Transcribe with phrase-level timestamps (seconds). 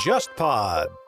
[0.00, 1.05] JustPod。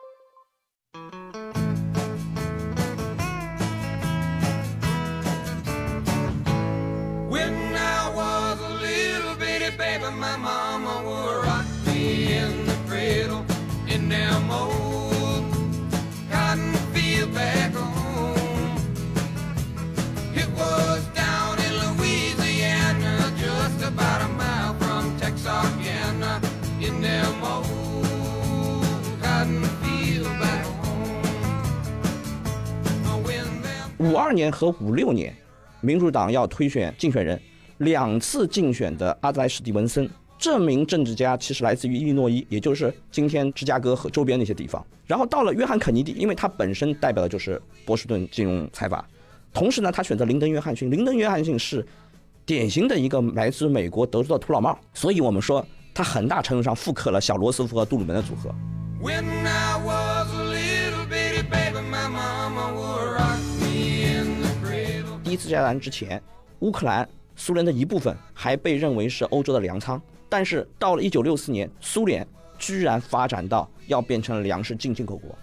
[33.99, 35.35] 五二年和五六年，
[35.81, 37.39] 民主党要推选竞选人，
[37.79, 44.85] 两次竞选的阿德莱·史蒂文森，这名政治家其实来自于伊利诺伊，也就是今天芝加哥和周边那些地方。
[45.05, 49.05] 然后到了约翰·肯尼迪，因为他本身代表的就是波士顿金融财阀，
[49.53, 50.89] 同时呢，他选择林登·约翰逊。
[50.89, 51.85] 林登·约翰逊是
[52.45, 58.55] 典型的一个来自美国德州的土老帽，所以我们说他很大程度上复刻了小罗斯福和杜鲁门的组合。
[65.29, 66.19] 第一次世界大战之前，
[66.61, 72.27] 乌克兰苏联的一部分还被认为是欧洲的粮仓，但是到了1964年，苏联
[72.57, 75.37] 居然发展到要变成粮食进进口国，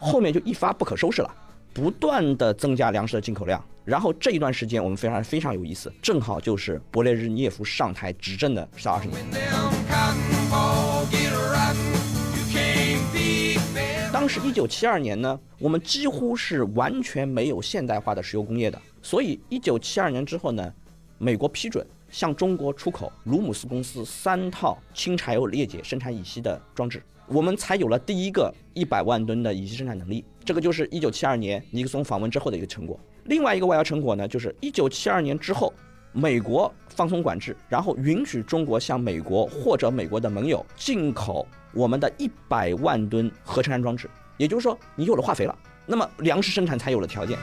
[0.00, 1.32] 后面就一发不可收拾了，
[1.72, 3.64] 不断的增加粮食的进口量。
[3.84, 9.20] 然后这一段时间我们非常非常有意思，正好就是勃列日涅夫上台执政的十二十年。
[14.12, 20.70] 当时一九七二年呢，我们几乎是完全没有现代化的石油工业的，所以一九七二年之后呢，
[21.16, 30.22] 美国批准向中国出口鲁姆斯公司三套轻柴油裂解生产乙烯的装置，我们才有了第一个一百万吨的乙烯生产能力。
[30.44, 33.00] 这个就是一九七二年尼克松访问之后的一个成果。
[33.24, 35.72] 另外一个外交成果呢，就是一九七二年之后，
[36.12, 47.38] 美国放松管制，然后允许中国向美国或者美国的盟友进口我们的一百万吨合成氨装置，也就是说，你有了化肥了，那么粮食生产才有了条件。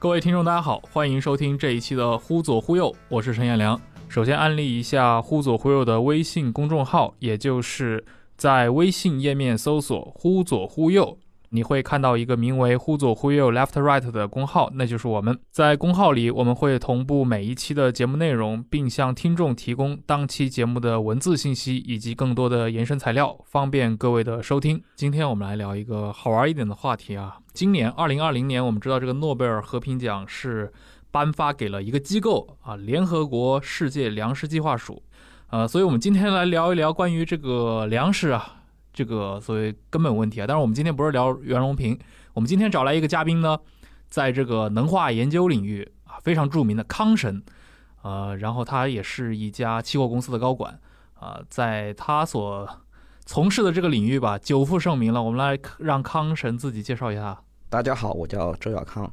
[0.00, 3.78] 各位听众，大家好，欢迎收听这一期的《忽左忽右》，我是陈彦良。
[4.08, 8.02] 首先安利一下《忽左忽右》的微信公众号，也就是
[8.34, 11.18] 在微信页面搜索“忽左忽右”，
[11.52, 15.36] 你会看到一个名为“忽左忽右 Left Right” 的公号，那就是我们。
[15.50, 24.80] 在公号里，我们会同步每一期的节目内容，并向听众提供当期节目的文字信息以及更多的延伸材料，方便各位的收听。
[24.94, 27.38] 今天我们来聊一个好玩一点的话题啊。
[27.52, 30.72] 今年二零二零年，我们知道这个诺贝尔和平奖是
[31.10, 35.02] 颁发给了一个机构啊，联合国世界粮食计划署。
[35.48, 38.59] 呃，所以我们今天来聊一聊关于这个粮食啊，
[39.00, 40.46] 这个所谓根本问题啊。
[40.46, 41.98] 但是，我们今天不是聊袁隆平，
[42.34, 43.58] 我们今天找来一个嘉宾呢，
[44.10, 47.42] 在这个能化研究领域啊非常著名的康神，
[48.02, 50.78] 呃，然后他也是一家期货公司的高管
[51.14, 52.68] 啊、在他所
[53.24, 55.22] 从事的这个领域吧，久负盛名了。
[55.22, 57.40] 我们来让康神自己介绍一下。
[57.70, 59.10] 大家好，我叫周小康。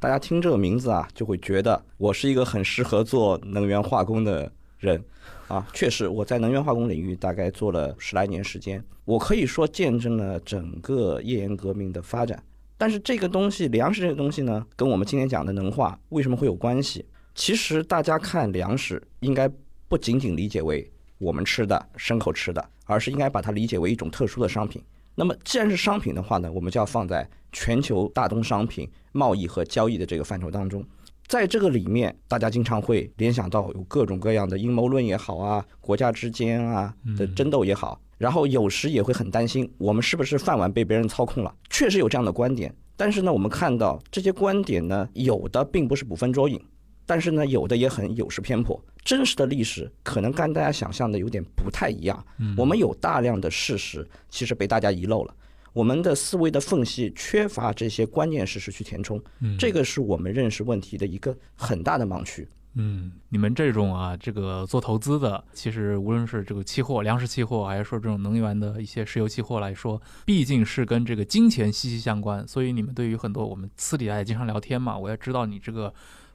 [0.00, 4.50] 大家听这个名字啊，就会觉得我是一个很适合做能源化工的
[4.82, 5.02] 人
[5.48, 5.66] 啊。
[5.72, 12.42] 确实，我在能源化工领域大概做了十来年时间，我可以说见证了整个页岩革命的发展。
[12.76, 17.04] 但是这个东西，粮食这个东西呢，跟我们今天讲的能化为什么会有关系？
[17.34, 19.48] 其实大家看粮食，应该
[19.88, 24.82] 不仅仅理解为我们吃的牲口吃的，而是应该把它理解为一种特殊的商品。
[25.14, 30.84] 那么既然是商品的话呢，我们就要放在全球大宗商品贸易和交易的这个范畴当中。
[31.32, 41.54] 在这个里面，大家经常会联想到有各种各样的阴谋论也好啊，国家之间啊的争斗也好，然后有时也会很担心我们是不是饭碗被别人操控了。
[41.70, 46.62] 确实有这样的观点，但是呢，我们看到这些观点呢，有的并不是捕风捉影，
[47.06, 48.78] 但是呢，有的也很有失偏颇。
[49.02, 52.22] 真实的历史可能跟大家想象的有点不太一样。
[52.58, 55.34] 我们有大量的事实其实被大家遗漏了，
[55.72, 62.46] 我们的思维的缝隙缺乏这些关键事实去填充，嗯这个是我们认识问题的一个很大的盲区。
[62.74, 75.92] 嗯，你们这种啊，这个做投资的，其实无论是这个期货、粮食期货，还是说这种能源的一些石油期货来说，毕竟是跟这个金钱息息相关，所以你们对于很多我们私底下也经常聊天嘛，我也知道你这个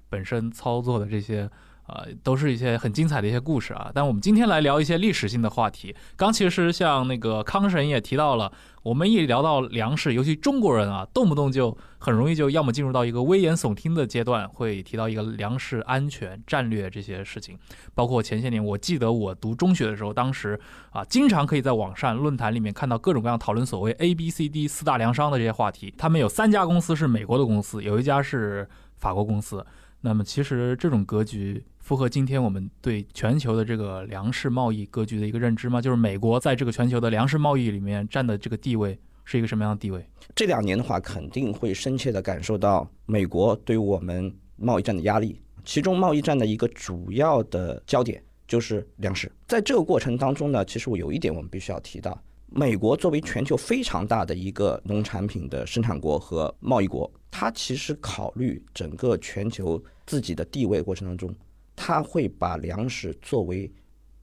[0.09, 1.49] 本身操作的这些。
[1.87, 3.89] 呃，都是一些很精彩的一些故事啊。
[3.93, 5.95] 但我们今天来聊一些历史性的话题。
[6.15, 8.51] 刚其实像那个康神也提到了，
[8.83, 17.57] 我们一聊到粮食，尤其中国人啊，动不动就很容易就要么进入到一个危言耸听的阶段，会提到一个粮食安全战略这些事情。
[17.95, 20.59] 包括前些年，我记得我读中学的时候，当时
[20.91, 25.93] 啊，经常可以在网上论坛里面看到各种各样讨论所谓 A、B、C、D 四大粮商的这些话题。
[25.97, 28.67] 他们有三家公司是美国的公司，有一家是
[28.97, 29.65] 法国公司。
[30.01, 35.79] 那么其实这种格局符合今天我们对全球的这个粮食贸易格局的一个认知吗？
[35.81, 40.05] 就是美国在这个全球的粮食贸易里面占的这个地位是一个什么样的地位？
[40.35, 45.41] 这两年的话，肯定会深切地感受到美国对我们贸易战的压力。
[45.63, 49.31] 其中，贸易战的一个主要的焦点就是粮食。
[49.47, 61.33] 在这个过程当中呢，其实我有一点我们必须要提到：美国作为全球非常大的一个农产品的生产国和贸易国，它其实考虑整个全球自己的地位过程当中，
[61.77, 63.71] 它会把粮食作为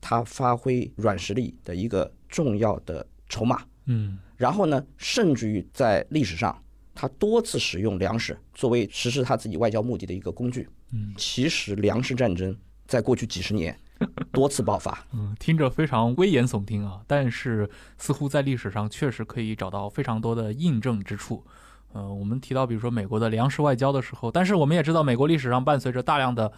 [0.01, 3.63] 他发挥软实力的一个重要的筹码。
[3.87, 6.61] 嗯然后呢，甚至于在历史上，
[6.95, 10.69] 他多次使用粮食作为实施他自己外交目的的一个工具。
[10.91, 12.55] 嗯其实粮食战争
[12.87, 13.75] 在过去几十年
[14.33, 15.07] 多次爆发。
[15.13, 21.45] 嗯，听着非常危言耸听啊，但是似乎在历史上确实可以找到非常多的印证之处。
[21.93, 26.53] 呃，我们提到比如说美国的粮食外交的时候，但是我们也知道，美国历史上伴随着大量的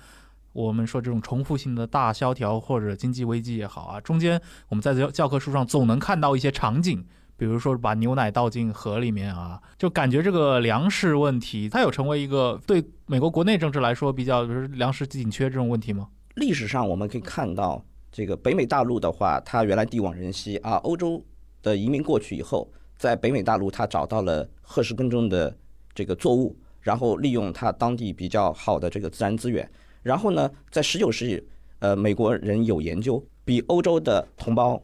[0.57, 7.05] 我们说这种重复性的大萧条或者经济危机也好啊，中间我们在教教科书上总能看到一些场景，
[7.37, 16.09] 比如说把牛奶倒进河里面啊，就感觉这个粮食问题，它有成为一个对美国国内政治来说比较，比如粮食紧缺这种问题吗？
[16.37, 21.23] 历史上我们可以看到，这个北美大陆的话，它原来地广人稀啊，欧洲
[21.63, 25.55] 的移民过去以后，在北美大陆它找到了合适耕种的
[25.95, 29.71] 这个作物，然后利用它当地比较好的这个自然资源，
[30.07, 31.43] 然后呢，在十九世纪，
[31.81, 34.81] 呃，美国人有研究，比欧洲的同胞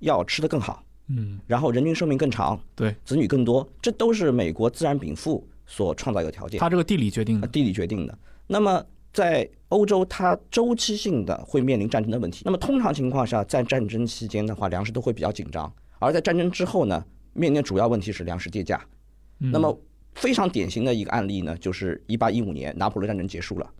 [0.00, 6.60] 要吃得更好，嗯，然后人均寿命更长，对，子女更多，这都是美国自然禀赋所创造一个条件。
[6.60, 7.48] 它这个地理决定的。
[7.48, 8.18] 地理决定的。
[8.46, 8.84] 那么
[9.14, 12.42] 在欧洲，它周期性的会面临战争的问题。
[12.44, 15.66] 那么通常情况下，在战争期间的话，粮食都会比较紧张；
[15.98, 17.02] 而在战争之后呢，
[17.32, 18.78] 面临的主要问题是粮食跌价。
[19.40, 19.74] 嗯那么
[20.14, 23.70] 非常典型的一个案例呢，就是一八一五年拿破仑战争结束了，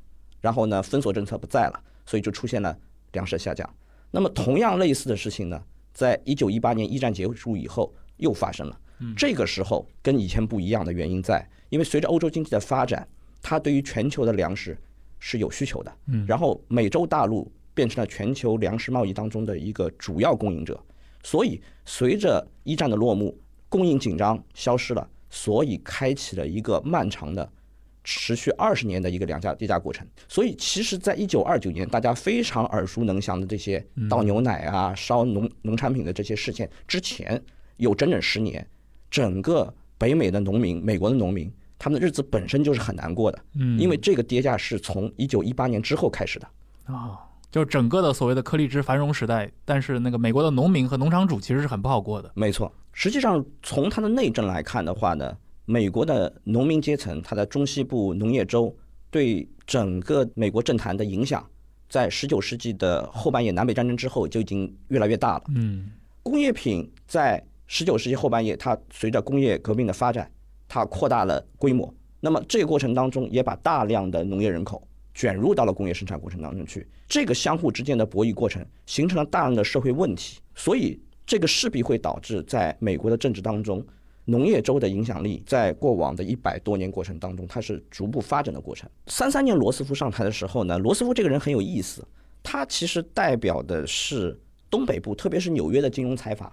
[0.41, 2.77] 然后呢封锁政策不在了，所以就出现了
[3.12, 3.69] 粮食下降。
[4.11, 5.62] 那么同样类似的事情呢，
[5.93, 8.81] 在一九一八年一战结束以后又发生了。
[9.15, 13.06] 这个时候跟以前不一样的原因在，因为随着欧洲经济的发展，
[13.43, 14.79] 它对于全球的粮食
[15.19, 15.93] 是有需求的。
[16.06, 20.83] 嗯然后美洲大陆变成了全球粮食贸易当中的一个主要供应者，
[21.23, 23.38] 所以随着一战的落幕，
[23.69, 27.53] 供应紧张消失了，所以开启了一个漫长的。
[28.08, 37.43] 持续二十年的一个粮价跌价过程，所以其实，在一九二九年，大家非常耳熟能详的这些倒牛奶啊、烧农农产品的这些事件之前，
[37.79, 38.64] 有整整十年，
[39.11, 46.49] 整个北美的农民、美国的农民，他们的日子本身就是很难过的，嗯，因为这个跌价是从一九一八年之后开始的。
[46.85, 47.19] 啊，
[47.50, 52.31] 就是整个的所谓的颗粒之繁荣时代，但是那个美国的农民和农场主其实是很不好过的。
[52.37, 55.37] 没错，实际上从它的内政来看的话呢，
[55.67, 58.75] 美国的农民阶层，它的中西部农业州
[59.11, 61.45] 对整个美国政坛的影响，
[61.89, 65.45] 在十九世纪的后半叶南北战争之后就已经越来越大了。
[65.49, 65.91] 嗯
[66.23, 70.31] 工业品在十九世纪后半叶，它随着工业革命的发展，
[70.67, 71.93] 它扩大了规模。
[72.21, 76.87] 那么这个过程当中，也把大量的农业人口卷入到了工业生产过程当中去。
[77.09, 80.41] 这个相互之间的博弈过程，形成了大量的社会问题。
[80.55, 83.85] 所以这个势必会导致在美国的政治当中，
[84.28, 88.90] 农业州的影响力在过往的一百多年过程当中，它是逐步发展的过程。
[89.06, 92.06] 三三年罗斯福上台的时候呢，罗斯福这个人很有意思，
[92.42, 96.52] 他其实代表的是东北部，特别是纽约的金融财阀。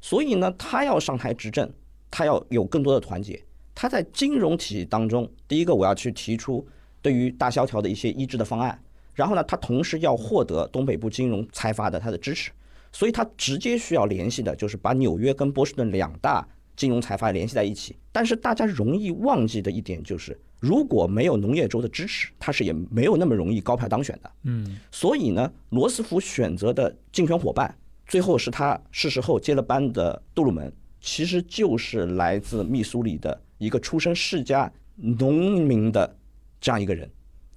[0.00, 1.70] 所以呢，他要上台执政，
[2.10, 3.38] 他要有更多的团结。
[3.74, 6.66] 他在金融体系当中，第一个我要去提出
[7.02, 8.82] 对于大萧条的一些医治的方案，
[9.14, 12.50] 然后呢，他同时要获得东北部金融财阀的他的支持，
[12.92, 16.46] 所以他直接需要联系的就是把纽约跟波士顿两大
[16.80, 17.94] 金融财阀联系在一起。
[18.10, 24.30] 但是大家容易忘记的一点就是，如果没有农业州的支持，他是也没有那么容易高票当选的。
[24.44, 30.72] 嗯所以呢，罗斯福选择的竞选伙伴，最后是他逝世后接了班的杜鲁门，
[31.02, 36.16] 其实就是来自密苏里的一个出身世家农民的
[36.62, 37.06] 这样一个人，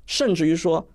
[0.06, 0.86] 甚至于说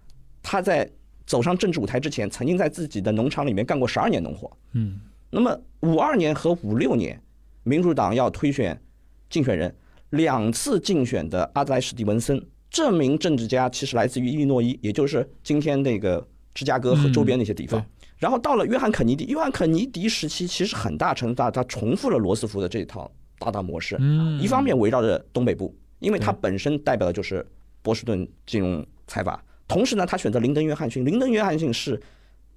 [0.42, 0.87] 他在
[1.25, 4.54] 走上政治舞台之前，曾经在自己的农场里面干过十二年农活。
[4.75, 7.20] 嗯那么五二年和五六年，
[7.68, 8.80] 民主党要推选
[9.28, 9.75] 竞选人，
[10.10, 17.80] 两次竞选的阿德莱史蒂文森这名政治家其实来自于伊利诺伊，也就是今天那个芝加哥和周边那些地方。
[17.80, 17.87] 嗯
[18.18, 23.08] 然后到了约翰肯尼迪，约翰肯尼迪时期其实很大程度上他重复了罗斯福的这套
[23.38, 23.96] 大大模式。
[24.00, 27.46] 嗯，一方面围绕着东北部，因为它本身代表的就是
[27.80, 29.40] 波士顿金融财阀。
[29.68, 32.02] 同时呢，他选择林登·约翰逊，林登·约翰逊是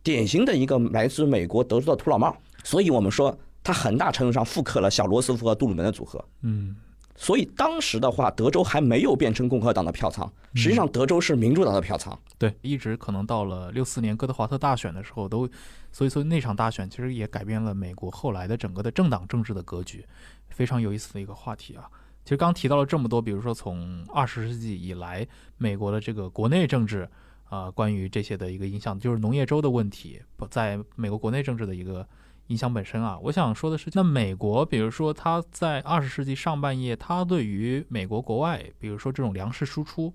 [0.01, 6.23] 典型的一个来自美国德州的土老帽，所以我们说他很大程度上复刻了小罗斯福和杜鲁门的组合。
[6.41, 6.75] 嗯
[7.13, 12.17] 所以当时的话，德州还没有变成共和党的票仓，实际上德州是民主党的票仓。
[12.39, 15.47] 对，一直可能到了六四年哥德华特大选的时候都，
[15.91, 20.03] 所以说那场大选其实也改变了美国后来的整个的政党政治的格局，
[20.49, 21.87] 非常有意思的一个话题啊。
[22.23, 25.27] 其实刚提到了这么多，比如说从二十世纪以来
[25.57, 27.07] 美国的这个国内政治
[27.49, 32.07] 啊、关于这些的一个影响，就是农业州的问题，不在美国国内政治的一个
[32.51, 33.17] 影响本身啊。
[33.23, 40.13] 我想说的是，那美国，比如说它在二十世纪上半叶，它对于美国国外，比如说这种粮食输出。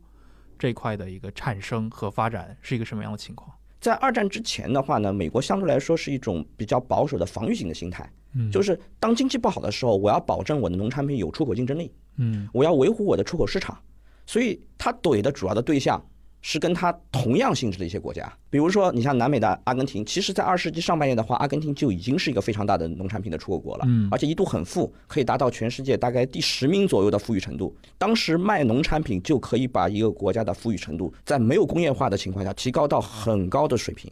[0.59, 3.51] 这块的一个产生和发展是一个什么样的情况？
[3.79, 13.79] 在二战之前的话呢，美国相对来说是一种比较保守的防御型的心态，嗯就是当经济不好的时候，我要保证我的农产品有出口竞争力，嗯我要维护我的出口市场，
[14.25, 16.03] 所以他怼的主要的对象
[16.49, 27.77] 是跟它同样性质的一些国家，比如说你像南美的阿根廷，其实在二十世纪上半叶的话，阿根廷就已经是一个非常大的农产品的出口国了，嗯而且一度很富，可以达到全世界大概第十名左右的富裕程度。
[27.99, 34.09] 当时卖农产品就可以把一个国家的富裕程度，在没有工业化的情况下提高到很高的水平，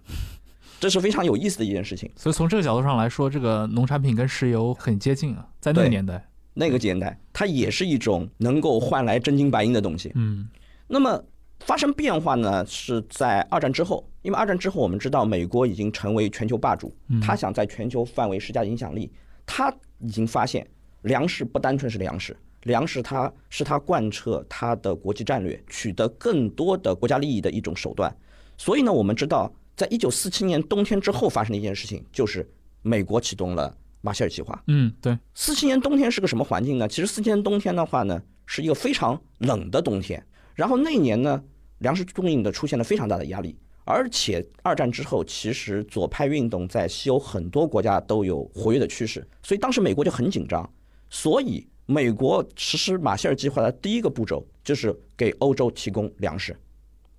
[0.81, 2.11] 这是非常有意思的一件事情。
[2.17, 10.11] 所以从这个角度上来说，这个农产品跟石油很接近啊，在那个年代，那个年代，它也是一种能够换来真金白银的东西。
[10.17, 10.49] 嗯
[10.87, 11.25] 那么
[11.61, 19.11] 发生变化呢，是在二战之后，因为二战之后我们知道美国已经成为全球霸主，他想在全球范围施加影响力，
[19.47, 20.67] 他已经发现
[21.03, 22.37] 粮食不单纯是粮食。
[22.65, 28.11] 粮食它是他贯彻他的国际战略、取得更多的国家利益的一种手段。
[28.57, 34.63] 所以呢，我们知道，在一九四七年冬天之后发生的一件事情，就是美国启动了马歇尔计划。
[34.69, 36.89] 嗯，对，四七年冬天是个什么环境呢？
[36.89, 40.27] 其实四七年冬天的话呢，是一个非常冷的冬天。
[40.55, 41.43] 然后那一年呢，
[41.79, 50.69] 粮食供应的出现了非常大的压力，而且二战之后，其实左派运动在西欧很多国家都有活跃的趋势，所以当时美国就很紧张。
[51.11, 56.57] 所以美国实施马歇尔计划的第一个步骤就是给欧洲提供粮食。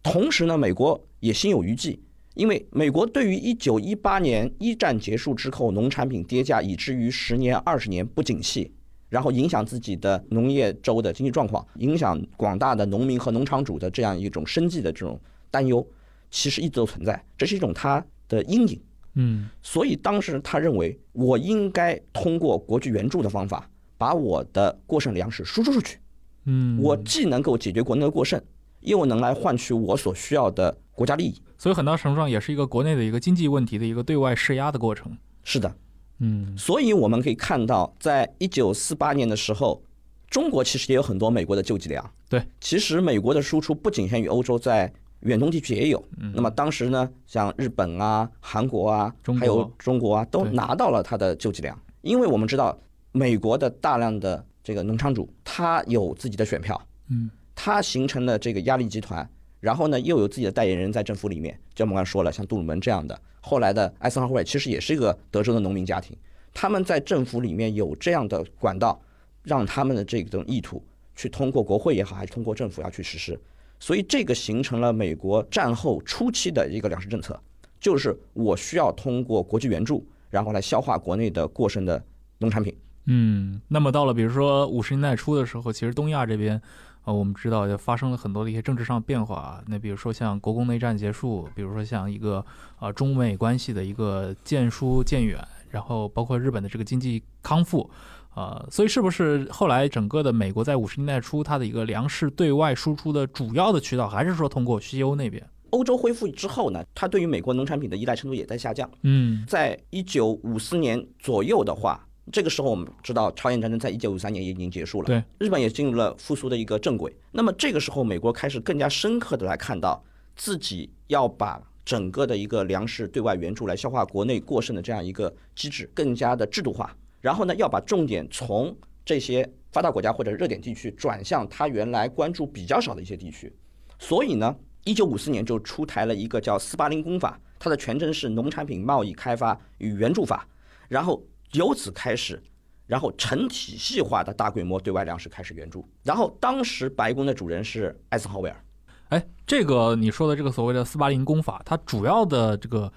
[0.01, 2.00] 同时呢，美国也心有余悸，
[2.34, 8.72] 因为美国对于1918年一战结束之后农产品跌价，以至于十年、二十年不景气，
[9.15, 15.17] 然后影响自己的农业州的经济状况，影响广大的农民和农场主的这样一种生计的这种
[15.50, 15.88] 担忧，
[16.29, 18.77] 其实一直都存在，这是一种他的阴影。
[19.13, 25.98] 嗯所以当时他认为，我应该通过国际援助的方法，把我的过剩粮食输出出去。
[26.43, 28.41] 嗯，我既能够解决国内的过剩，
[28.81, 31.41] 又能来换取我所需要的国家利益。
[31.57, 35.17] 所以很大程度上也是一个国内的一个经济问题的一个对外施压的过程。
[35.45, 35.74] 是的，
[36.19, 36.57] 嗯。
[36.57, 39.81] 所以我们可以看到，在一九四八年的时候，
[40.29, 42.12] 中国其实也有很多美国的救济粮。
[42.29, 44.91] 对，其实美国的输出不仅限于欧洲，在
[45.22, 46.03] 远东地区也有。
[46.34, 49.36] 那么当时呢，像日本啊、韩国啊，国。
[49.36, 52.77] 还有中国啊，都拿到了它的救济粮，因为我们知道
[53.12, 57.29] 美国的大量的这个农场主，他有自己的选票，嗯。
[57.57, 59.27] 他形成了这个压力集团，
[59.65, 66.15] 然后呢又有自己的代言人在政府里面，就我们刚才说了，像杜鲁门这样的，后来的艾森豪威尔其实也是一个德州的农民家庭，
[66.53, 69.01] 他们在政府里面有这样的管道，
[69.41, 73.39] 让他们的这种意图去通过国会也好，还是通过政府要去实施，
[73.79, 77.41] 所以这个形成了美国战后初期的一个粮食政策，
[77.79, 82.03] 就是我需要通过国际援助，然后来消化国内的过剩的
[82.38, 82.77] 农产品。
[83.07, 86.60] 嗯，那么到了比如说五十年代初的时候，其实东亚这边，
[87.05, 89.63] 呃，我们知道也发生了很多的一些政治上变化啊。
[89.67, 92.45] 那比如说像国共内战结束，比如说像一个
[92.79, 97.89] 呃中美关系的一个渐疏渐远，然后包括日本的这个经济康复，
[98.35, 105.47] 呃，所以是不是后来整个的美国在五十年代初它的一个粮食对外输出的主要的渠道，还是说通过西欧那边？
[105.71, 108.89] 欧洲恢复之后呢，它对于美国农产品的依赖程度也在下降。
[109.03, 117.15] 嗯在一九五四年左右的话，这个时候我们知道朝鲜战争在一九五三年也已经结束了，对，日本也进入了复苏的一个正轨。
[117.32, 120.03] 那么这个时候，美国开始更加深刻的来看到
[120.36, 133.53] 自己要把整个的一个粮食对外援助来消化国内过剩的这样一个机制更加的制度化，然后呢，要把重点从这些发达国家或者热点地区转向他原来关注比较少的一些地区。
[134.00, 140.48] 所以呢，一九五四年就出台了一个叫斯巴林公法，它的全称是《农产品贸易开发与援助法》，
[140.89, 142.42] 然后由此开始，
[142.88, 145.88] 然后成体系化的大规模对外粮食开始援助。
[146.04, 148.64] 然后当时白宫的主人是艾森豪威尔，
[149.10, 152.92] 哎，这个你说的这个所谓的四八零公法，它主要的这个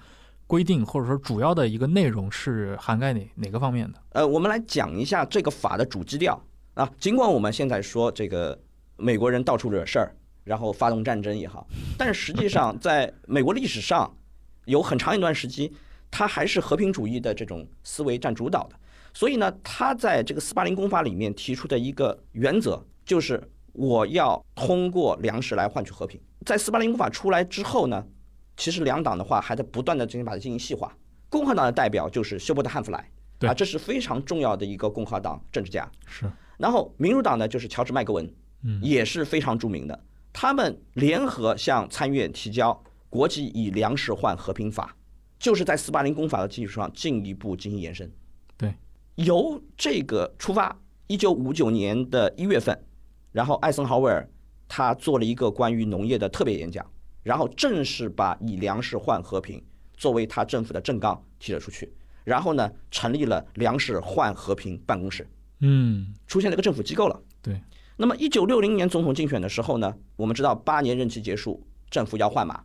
[0.47, 3.99] 规定或者说主要的一个内容是涵盖哪哪个方面的？
[4.13, 6.41] 呃，我们来讲一下这个法的主基调
[6.73, 6.91] 啊。
[6.99, 8.59] 尽管我们现在说这个
[8.97, 14.11] 美国人到处惹事儿，然后发动战争也好，但实际上在美国历史上
[14.65, 15.71] 有很长一段时期，
[16.11, 18.75] 它还是和平主义的这种思维占主导的。
[19.13, 23.41] 所以呢，他在这个斯巴林公法里面提出的一个原则就是，
[23.73, 26.19] 我要通过粮食来换取和平。
[26.45, 28.05] 在斯巴林公法出来之后呢，
[28.55, 30.95] 其实两党的话还在不断的进行把它进行细化。
[31.27, 35.89] 共和党的代表就是休伯特·汉弗莱，对啊，这是非常重要的一个共和党政治家。
[36.07, 38.31] 是，然后民主党呢就是乔治·麦格文，
[38.63, 40.03] 嗯也是非常著名的。
[40.31, 42.71] 他们联合向参议院提交
[43.09, 44.95] 《国际以粮食换和平法》，
[45.39, 48.11] 就是在斯巴林公法的基础上进一步进行延伸。
[48.57, 48.75] 对，
[49.15, 50.77] 由这个出发，
[51.07, 52.77] 一九五九年的一月份，
[53.31, 54.29] 然后艾森豪威尔
[54.67, 56.85] 他做了一个关于农业的特别演讲，
[57.23, 61.91] 然后正式把以粮食换和平作为他政府的政纲提了出去，
[62.25, 65.27] 然后呢，成立了粮食换和平办公室。
[65.61, 67.21] 嗯，出现了一个政府机构了。
[67.41, 67.61] 对，
[67.97, 72.63] 那么一九六零年总统竞选的时候呢，我们知道八年任期结束，政府要换马，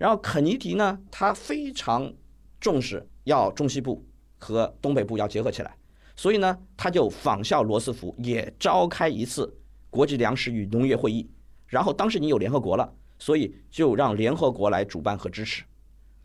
[0.00, 2.10] 然后肯尼迪呢，他非常
[2.58, 4.02] 重视要中西部
[4.38, 5.76] 和东北部要结合起来，
[6.16, 9.54] 所以呢，他就仿效罗斯福，也召开一次
[9.90, 11.28] 国际粮食与农业会议。
[11.66, 15.62] 然后当时已经有联合国了，所以就让联合国来主办和支持。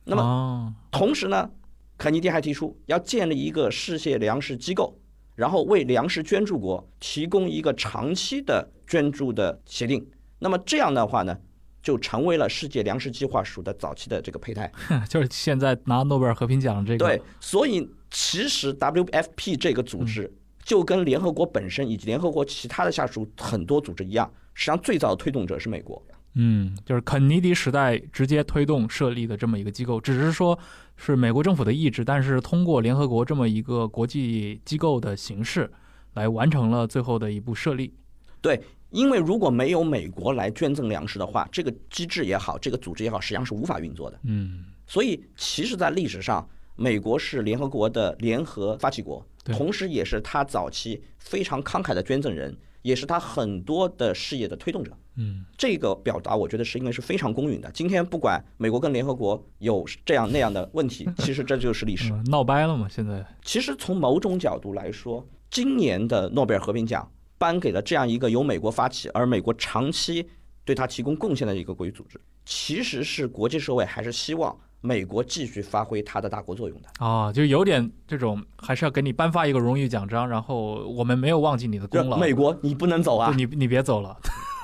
[0.05, 1.51] 那么么同时呢，
[1.97, 4.97] 肯尼迪还提出要建立一个世界粮食机构，
[5.35, 10.09] 然后为粮食捐助国提供一个长期的捐助的协定。
[10.39, 11.37] 那么这样的话呢，
[11.85, 14.69] 就成为了世界粮食计划署的早期的这个胚胎。
[15.07, 26.03] 就是现在拿诺贝尔和平奖这个，对，所以其实 WFP 这个组织就跟联合国本身以及联合国其他的下属很多组织一样，实际上最早的推动者是美国。
[26.33, 30.57] 嗯，就是肯尼迪时代直接推动设立的这么一个机构，只是说
[30.97, 35.71] 是美国政府的意志，但是通过联合国这么一个国际机构的形式
[36.15, 37.93] 来完成了最后的一步设立。
[38.41, 38.59] 对，
[38.95, 44.17] 因为如果没有美国来捐赠粮食的话，这个机制也好，这个组织也好，实际上是无法运作的。
[44.23, 46.47] 嗯，所以，其实，在历史上，
[46.77, 54.97] 美国是联合国的联合发起国，同时也是他早期非常慷慨的捐赠人，也是他很多的事业的推动者。
[55.17, 57.69] 嗯，这个表达，我觉得是因为是非常公允的。
[57.73, 62.11] 今天不管美国跟联合国有这样那样的问题，其实这就是历史。
[62.15, 62.87] 嗯闹掰了嘛？
[62.89, 70.27] 现在，其实从某种角度来说，今年的诺贝尔和平奖颁给了这样一个由美国发起，而美国长期
[70.63, 77.05] 对它提供贡献的一个国际组织，其实是国际社会还是希望美国继续发挥它的大国作用的。
[77.05, 83.33] 啊，就有点这种，还是要给你颁发一个荣誉奖章，然后我们没有忘记你的功劳，美国，你不能走啊！
[83.35, 84.17] 你你别走了。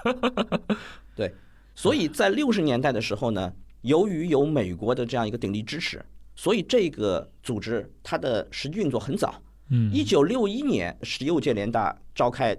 [1.16, 1.32] 对
[1.76, 6.04] 所以在六十年代的时候呢，由于有美国的这样一个鼎力支持，
[6.36, 9.36] 所以这个组织它的实际运作很早。
[9.72, 12.56] 嗯，一九六一年，十六届联大召开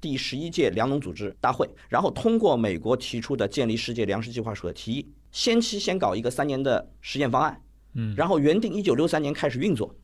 [0.00, 7.62] 第十一届粮农组织大会，然后通过美国提出的建立世界粮食计划署的提议，先期先搞一个三年的实验方案，
[7.94, 9.94] 嗯，然后原定一九六三年开始运作，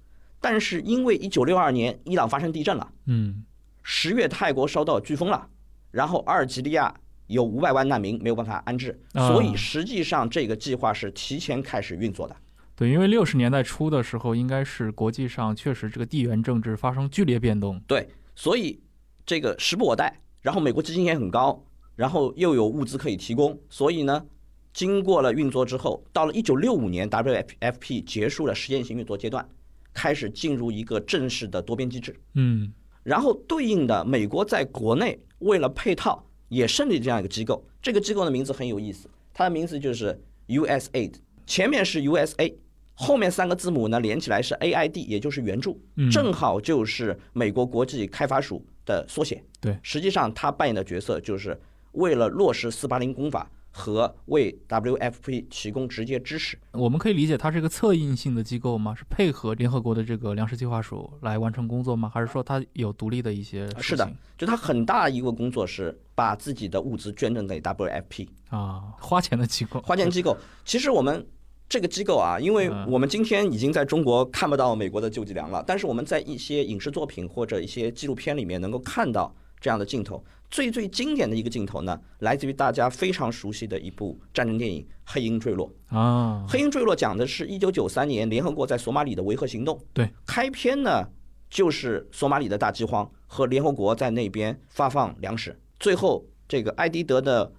[0.41, 3.45] 但是因为一九六二年伊朗发生地震了，嗯。
[3.85, 5.49] 十月泰国烧到飓风了，
[5.91, 6.95] 然后阿尔及利亚
[7.27, 9.27] 有五百万难民没有办法安置，啊。
[9.27, 12.37] 所以实际上这个计划是提前开始运作的。
[12.83, 17.81] 对，因为六十年代初的时候，应该是国际上确实这个地缘政治发生剧烈变动。
[17.87, 18.81] 对，所以
[19.25, 21.65] 这个时不我待，然后美国资金也很高，
[21.95, 24.27] 然后又有物资可以提供，所以呢，
[24.73, 29.49] 经过了运作之后，到了一九六五年，WFP 结束了实验性运作阶段，
[29.95, 32.19] 开始进入一个正式的多边机制。
[32.35, 32.73] 嗯
[33.05, 37.65] 然后对应的，美国在国内为了配套，也设立这样一个机构。
[37.81, 41.15] 这个机构的名字很有意思，它的名字就是 USAID，
[41.47, 42.53] 前面是 USA，
[42.95, 49.43] 后面三个字母呢连起来是 AID，也就是援助嗯，正好就是美国国际开发署的缩写。
[49.61, 51.59] 对实际上它扮演的角色就是
[51.93, 56.59] 为了落实四八零公法和为 WFP 提供直接支持。
[56.73, 58.95] 我们可以理解它是一个策应性的机构吗？
[58.95, 62.11] 是配合联合国的这个粮食计划署来完成工作吗？
[62.13, 63.67] 还是说它有独立的一些？
[63.81, 68.29] 是的，就它很大一个工作是把自己的物资捐赠给 WFP。
[68.51, 71.27] 啊，花钱的机构，花钱机构，其实我们
[71.73, 80.23] 这个机构啊，因为嗯我们今天已经在中国看不到美国的救济粮了，但是我们在一些影视作品或者一些纪录片里面能够看到这样的镜头。
[80.51, 85.67] 最最经典的一个镜头呢，来自于大家非常熟悉的一部战争电影《黑鹰坠落》。
[85.97, 89.81] 啊，黑鹰坠落讲的是一九九三年联合国在索马里的维和行动。
[89.95, 91.09] 对，开篇呢
[91.49, 97.51] 就是索马里的大饥荒和联合国在那边发放粮食，最后这个埃迪德的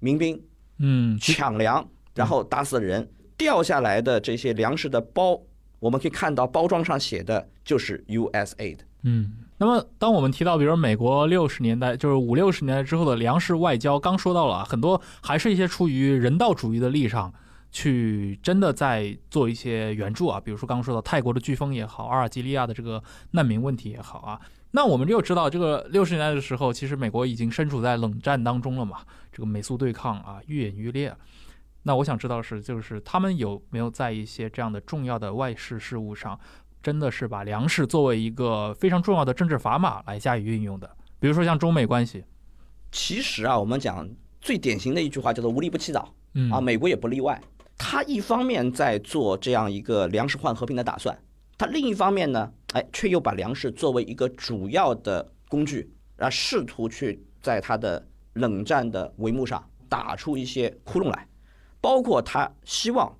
[0.00, 0.38] 民兵
[0.80, 5.40] 嗯，抢粮，然后打死了人，掉下来的这些粮食的包，
[5.80, 8.84] 我们可以看到包装上写的就是 USA 的。
[9.02, 17.32] 嗯，那么当我们提到，比如美国六十年代，就是五六十年代之后的粮食外交，刚说到了很多还是一些出于人道主义的立场
[17.70, 24.40] 去真的在做一些援助啊，比如说刚刚说到泰国的飓风也好，阿尔及利亚的这个难民问题也好啊。
[24.70, 31.14] 那我们就知道，这个六十年代的时候，其实美国已经身处在冷战当中了嘛，这个美苏对抗啊愈演愈烈。
[31.84, 36.38] 那我想知道的是，就是他们有没有在一些这样的重要的外事事务上，
[36.82, 40.90] 真的是把粮食作为一个非常重要的政治砝码来加以运用的？
[41.20, 42.24] 比如说像中美关系，
[42.90, 44.08] 其实啊，我们讲
[44.40, 47.40] 最典型的一句话叫做“无利不起早”，嗯啊，美国也不例外。
[47.76, 51.18] 他一方面在做这样一个粮食换和平的打算，
[51.58, 61.26] 他另一方面呢，哎，却又把粮食作为一个主要的工具，啊，试图去在他的冷战的帷幕上打出一些窟窿来，
[61.84, 63.14] 包括他希望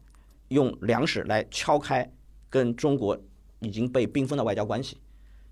[0.48, 2.10] 用粮食来敲开
[2.48, 3.14] 跟中国
[3.60, 4.96] 已经被冰封的外交关系。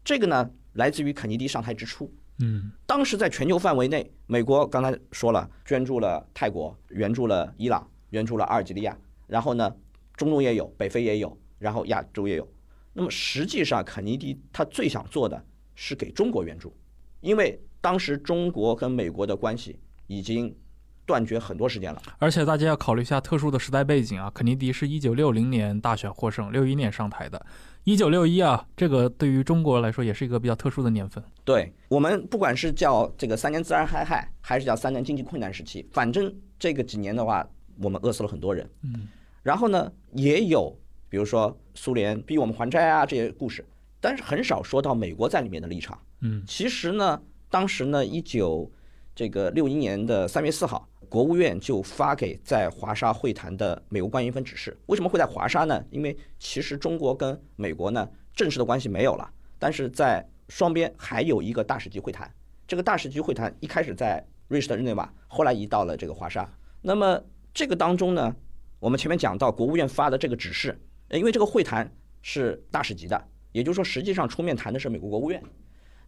[0.03, 8.97] 这个呢，来自于肯尼迪上台之初，嗯当时在全球范围内，美国刚才说了，捐助了泰国，援助了伊朗，援助了阿尔及利亚，
[9.27, 9.77] 然后呢，
[10.17, 12.49] 中东也有，北非也有，然后亚洲也有。
[12.95, 15.45] 那么实际上，肯尼迪他最想做的
[15.75, 16.75] 是给中国援助，
[17.21, 20.57] 因为当时中国跟美国的关系已经
[21.05, 22.03] 断绝很多时间了。
[22.19, 27.45] 而且大家要考虑一下特殊的时代背景啊，肯尼迪是一九六零年大选获胜，六一年上台的，
[27.85, 31.23] 一九六一啊，这个对于中国来说也是一个比较特殊的年份。
[31.45, 37.47] 对我们不管是叫这个三年自然灾害，还是叫三年经济困难时期，反正这个几年的话，
[37.81, 38.69] 我们饿死了很多人。
[38.83, 39.09] 嗯，
[39.43, 43.67] 然后呢，也有比如说苏联逼我们还债啊这些故事，
[44.01, 45.99] 但是很少说到美国在里面的立场。
[46.21, 48.71] 嗯其实呢，当时呢，一九
[49.15, 54.75] 这个六一年的三月四号，国务院就发给在华沙会谈的美国官员一份指示。
[54.87, 55.85] 为什么会在华沙呢？
[55.91, 62.33] 因为其实中国跟美国呢正式的关系没有了，但是在双边还有一个大使级会谈。
[62.67, 66.51] 这个大使级会谈一开始在瑞士的日内瓦，后来移到了这个华沙。
[66.81, 67.23] 那么
[67.53, 68.35] 这个当中呢，
[68.81, 73.23] 我们前面讲到国务院发的这个指示，因为这个会谈是大使级的，
[73.53, 75.43] 也就是说实际上出面谈的是美国国务院。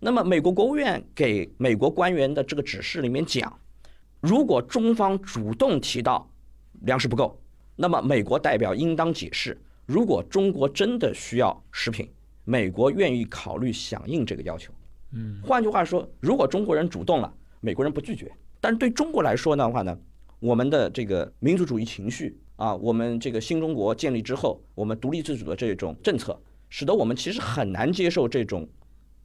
[0.00, 3.60] 那么美国国务院给美国官员的这个指示里面讲，
[4.26, 6.26] 如果中方主动提到
[6.86, 7.38] 粮食不够，
[7.76, 12.08] 那么美国代表应当解释，如果中国真的需要食品，
[12.42, 14.72] 美国愿意考虑响应这个要求。
[15.12, 18.32] 嗯换句话说，如果中国人主动了，美国人不拒绝。
[18.62, 19.94] 但是对中国来说的话呢，
[20.40, 28.66] 我们的这个民族主义情绪啊，我们这个新中国建立之后，我们独立自主的这种政策，使得我们其实很难接受这种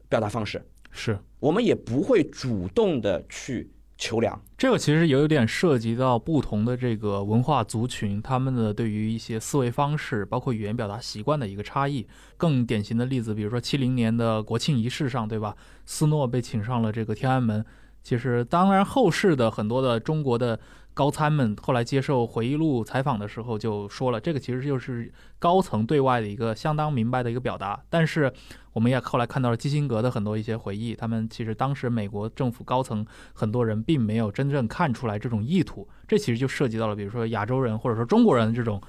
[0.09, 0.61] 表达方式。
[0.91, 1.17] 是。
[1.39, 4.41] 我们也不会主动的去求粮。
[4.57, 12.07] 这个其实有点涉及到不同的这个文化族群，他们的对于一些思维方式，包括语言表达习惯的一个差异。
[12.37, 15.55] 更典型的例子，比如说七零年的国庆仪式上，对吧？
[15.85, 17.63] 斯诺被请上了这个天安门。
[18.01, 20.57] 其实，当然后世的很多的中国的
[20.93, 27.83] 高参们后来接受回忆录采访的时候就说了，这个其实就是高层对外的一个相当明白的一个表达。
[27.89, 28.31] 但是，
[28.79, 38.81] 我们也后来看到了基辛格的很多一些回忆，他们其实当时美国政府高层很多人并没有真正看出来这种意图，这其实就涉及到了，比如说亚洲人或者说中国人这种，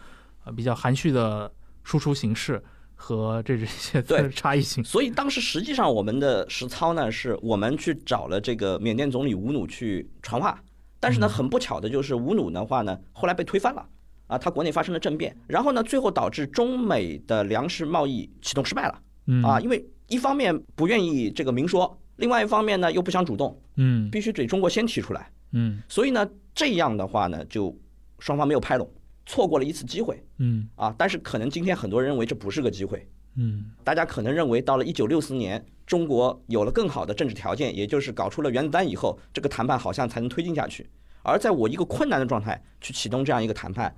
[0.44, 1.50] 呃比较含蓄的
[1.82, 2.62] 输出形式
[2.94, 4.84] 和这这些 对差异性。
[4.84, 10.62] 所以当时实际上我们的实操呢，是我们去找了这个缅甸总理吴努去传话，
[11.00, 13.84] 但是呢，嗯很不巧的就是吴努的话呢，后来被推翻了。
[14.28, 18.96] 啊，他国内发生了政变，然后呢，最后导致中美的粮食贸易启动失败了
[19.32, 27.74] 嗯啊，因为一方面不愿意这个明说，另外一方面呢又不想主动，嗯必须得中国先提出来，嗯所以呢，这样的话呢，就
[28.18, 28.90] 双方没有拍拢，
[29.26, 30.92] 错过了一次机会嗯啊。
[30.98, 40.90] 但是可能今天很多人认为这不是个机会，嗯大家可能认为到了一九六四年，中国有了更好的政治条件，也就是搞出了原子弹以后，这个谈判好像才能推进下去。
[41.22, 43.94] 而在我一个困难的状态去启动这样一个谈判，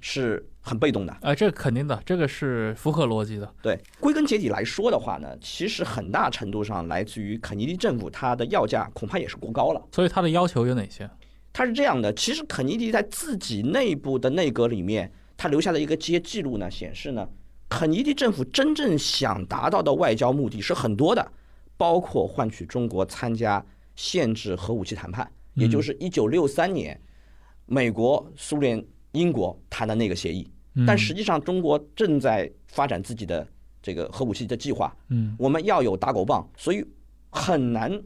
[0.00, 1.16] 是很被动的。
[1.22, 3.54] 啊，这肯定的，这个是符合逻辑的。
[3.62, 9.82] 对，归根结底来说的话呢，其实很大程度上来自于肯尼迪政府它的要价恐怕也是过高了。
[9.92, 11.08] 所以他的要求有哪些？
[11.52, 17.28] 它是这样的，其实肯尼迪在自己内部的内阁里面，他留下的一个些记录呢，显示呢，
[17.68, 21.32] 肯尼迪政府真正想达到的外交目的是很多的，
[21.76, 23.64] 包括换取中国参加
[23.96, 26.98] 限制核武器谈判，也就是一九六三年
[27.66, 30.50] 美国、苏联、英国谈的那个协议。
[30.74, 33.46] 嗯但实际上，中国正在发展自己的
[33.82, 36.84] 这个核武器的计划，嗯，我们要有打狗棒，所以
[37.28, 38.00] 很难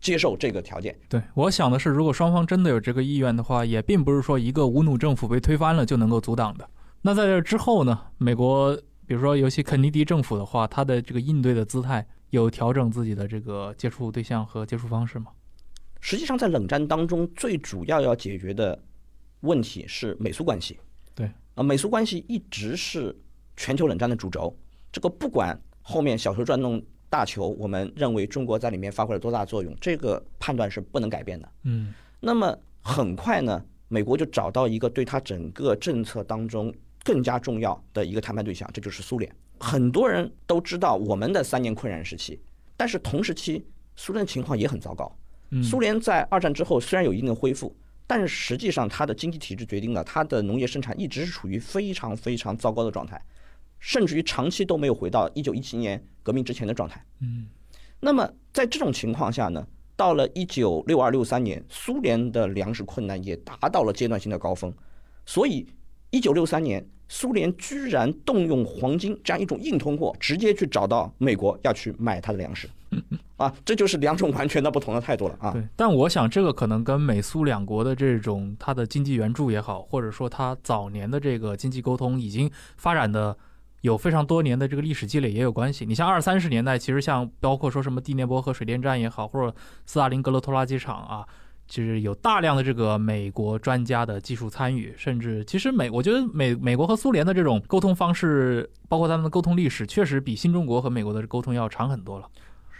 [0.00, 0.98] 接受这个条件。
[1.08, 6.68] 对，我想的是，如果双方真的有这个意愿的话，也并不是说一个无努政府被推翻了就能够阻挡的。
[7.02, 15.30] 那在这之后呢，美国比如说尤其肯尼迪政府的话，他的这个应对的姿态有调整自己的这个接触对象和接触方式吗？
[16.00, 18.82] 实际上，在冷战当中，最主要要解决的
[19.40, 20.78] 问题是美苏关系。
[21.14, 23.16] 对，啊，美苏关系一直是
[23.56, 24.56] 全球冷战的主轴。
[24.90, 31.48] 这个不管后面小球转动大球，我们认为中国在里面发挥了多大作用，这个判断是不能改变的。
[31.64, 36.74] 嗯那么很快呢，美国就找到一个对他整个政策当中
[37.04, 39.32] 更加重要的一个谈判对象，这就是苏联。
[39.60, 42.40] 很多人都知道我们的三年困难时期，
[42.76, 43.64] 但是同时期
[43.96, 45.10] 苏联的情况也很糟糕。
[45.50, 47.74] 嗯，苏联在二战之后虽然有一定的恢复，
[48.08, 53.22] 但是实际上它的经济体制决定了它的农业生产一直是处于非常非常糟糕的状态，
[53.78, 57.04] 甚至于长期都没有回到一九一七年革命之前的状态。
[57.20, 57.46] 嗯
[58.00, 64.72] 那么在这种情况下呢，到了一九六二六三年，苏联的粮食困难也达到了阶段性的高峰，
[65.26, 65.66] 所以
[66.10, 72.70] 一九六三年，苏联居然动用黄金这样一种硬通货，直接去找到美国要去买它的粮食，
[73.36, 75.52] 啊，这就是两种完全的不同的态度了啊。
[75.52, 83.36] 对，但我想这个可能跟美苏两国的这种它的经济援助也好，或者说它早年的这个经济沟通已经发展的
[83.82, 85.86] 有非常多年的这个历史积累也有关系。
[85.86, 89.54] 你像二三十年代，其实像包括说什么第聂伯河水电站也好，或者
[89.86, 91.26] 斯大林格勒拖拉机厂啊。
[91.68, 102.26] 就是有大量的这个美国专家的技术参与，甚至其实美，我觉得美美国和苏联的这种沟通方式，包括他们的沟通历史，确实比新中国和美国的沟通要长很多了。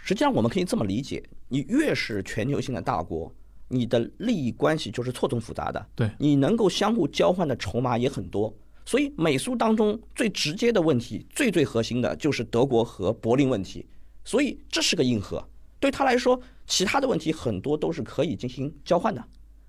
[0.08, 3.30] 实际上，我们可以这么理解：你越是全球性的大国，
[3.68, 5.86] 你的利益关系就是错综复杂的。
[5.94, 8.50] 对你能够相互交换的筹码也很多。
[8.86, 13.84] 所以，美苏当中最直接的问题、最最核心的就是德国和柏林问题。
[14.24, 15.46] 所以，这是个硬核。
[15.78, 19.22] 对他来说，其他的问题很多都是可以进行交换的。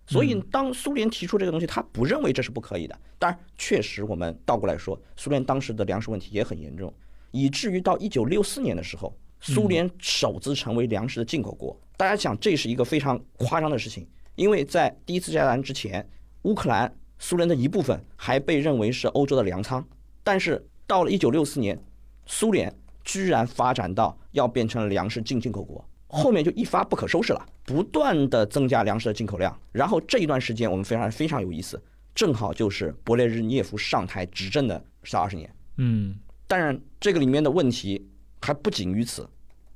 [0.07, 2.97] 所以，当苏联提出这个东西，他不认为这是不可以的。
[3.17, 6.93] 当然，确实我们倒过来说，苏联当时的粮食问题也很严重，
[7.31, 11.79] 以至于到一九六四年的时候，苏联首次成为粮食的进口国。
[11.97, 16.07] 大家想，这是一个非常夸张的事情，因为在第一次世界大战之前，
[16.43, 19.85] 乌克兰苏联的一部分还被认为是欧洲的粮仓，
[20.23, 21.77] 但是到了一九六四年，
[22.25, 22.73] 苏联
[23.03, 25.83] 居然发展到要变成粮食进进口国。
[26.11, 29.55] 后面就一发不可收拾了，不断的增加粮食的进口量。
[29.71, 31.79] 然后这一段时间我们非常非常有意思，
[32.15, 35.53] 正好就是勃列日涅夫上台执政的十二十年。
[35.77, 36.15] 嗯
[36.47, 38.09] 当然，这个里面的问题
[38.41, 39.27] 还不仅于此，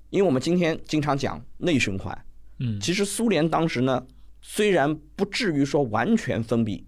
[0.10, 2.26] 因为我们今天经常讲内循环。
[2.60, 4.06] 嗯，其实苏联当时呢，
[4.42, 6.86] 虽然不至于说完全封闭，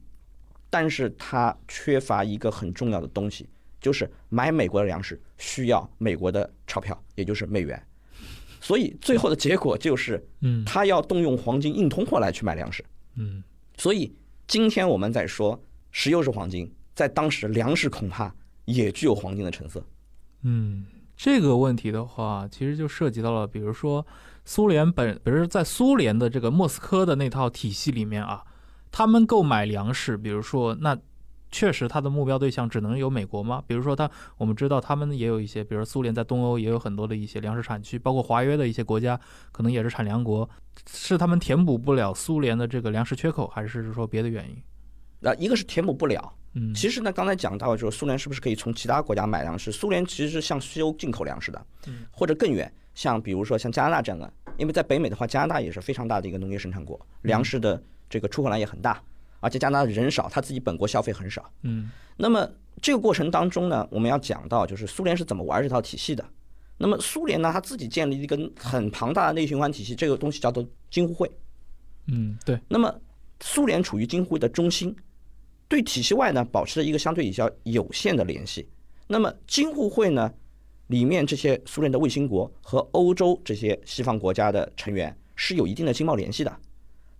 [0.69, 3.49] 但是它缺乏一个很重要的东西，
[3.81, 7.81] 就是买美国的粮食需要美国的钞票，也就是美元。
[8.61, 12.83] 所以最后的结果就是，嗯他要动用黄金硬通货来去买粮食。
[13.15, 13.43] 嗯
[13.77, 14.13] 所以
[14.47, 15.61] 今天我们在说
[15.91, 18.33] 石油是黄金，在当时粮食恐怕
[18.65, 19.83] 也具有黄金的成色。
[20.43, 20.85] 嗯，
[21.15, 24.05] 这个问题的话，其实就涉及到了，比如说
[24.43, 28.43] 苏联本，比如说在苏联的这个莫斯科的那套体系里面啊，
[28.91, 30.97] 他们购买粮食，比如说那。
[31.51, 33.63] 确实，他的目标对象只能有美国吗？
[33.65, 39.17] 比如说他，我们知道他们也有一些，比如苏联在东欧也有很多的一些粮食产区，包括华约的一些国家，
[39.53, 40.49] 可能也是产粮国，
[40.85, 44.57] 是他们填补不了苏联的这个粮食缺口，还是说别的原因？
[45.21, 49.71] 那一个是填补不了，嗯，其实呢，刚才讲到就是苏联是不是可以从其他国家买粮食？
[49.71, 51.65] 苏联其实是向西欧进口粮食的，
[52.11, 59.01] 或者更远，像比如说像加拿大这样的，因为在北美的话，加拿大也是非常大的一个农业生产国，粮食的这个出口量也很大，
[59.39, 61.51] 而且加拿大人少，他自己本国消费很少。
[61.63, 62.49] 嗯那么
[62.81, 66.25] 这个过程当中呢，我们要讲到就是苏联是怎么玩这套体系的。
[66.77, 71.29] 那么苏联呢，他自己建立一个很庞大的内循环体系，这个东西叫做京沪会。
[72.07, 72.93] 嗯，对，那么
[73.41, 74.95] 苏联处于京沪会的中心，
[75.67, 78.67] 对体系外呢保持着一个相对比较有限的联系。
[79.07, 80.31] 那么京沪会呢，
[80.87, 86.59] 里面这些苏联的卫星国和欧洲这些西方国家的成员是有一定的经贸联系的，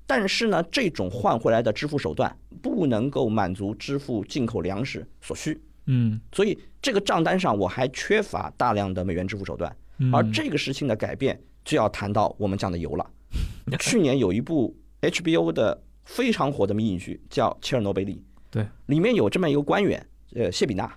[0.07, 9.75] 但是呢，这种换回来的支付手段不能够满足支付进口粮食所需，嗯所以这个账单上我还缺乏大量的美元支付手段。
[9.97, 13.09] 嗯，而这个事情的改变，就要谈到我们讲的油了。
[13.79, 18.15] 去年有一部 HBO 的非常火的迷你剧叫《切尔诺贝利》，
[18.55, 20.89] 对，里面有这么一个官员，呃，谢比纳。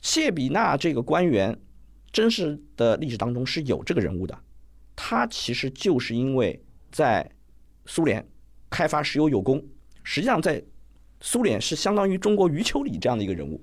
[0.00, 1.54] 谢比纳这个官员，
[2.10, 4.34] 真实的历史当中是有这个人物的。
[4.96, 6.58] 他其实就是因为
[6.90, 7.30] 在
[7.84, 8.26] 苏联
[8.70, 9.62] 开发石油有功，
[10.02, 10.64] 实际上在
[11.20, 13.62] 苏联是相当于中国余秋里这样的一个人物。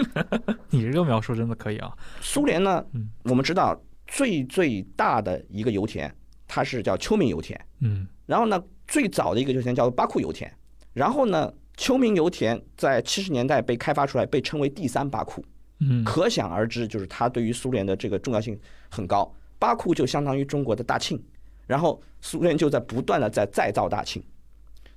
[0.70, 1.94] 你这个描述真的可以啊。
[2.22, 6.10] 苏联呢嗯，我们知道最最大的一个油田，
[6.48, 7.60] 它是叫秋明油田。
[7.80, 10.50] 嗯然后呢，最早的一个油田叫做巴库油田。
[10.94, 15.44] 然后呢，秋明油田在七十年代被开发出来，被称为第三巴库。
[15.82, 18.58] 嗯可想而知，就是它对于苏联的这个重要性
[18.90, 19.34] 很高。
[19.58, 21.22] 巴库就相当于中国的大庆，
[21.66, 24.22] 然后苏联就在不断的在再造大庆。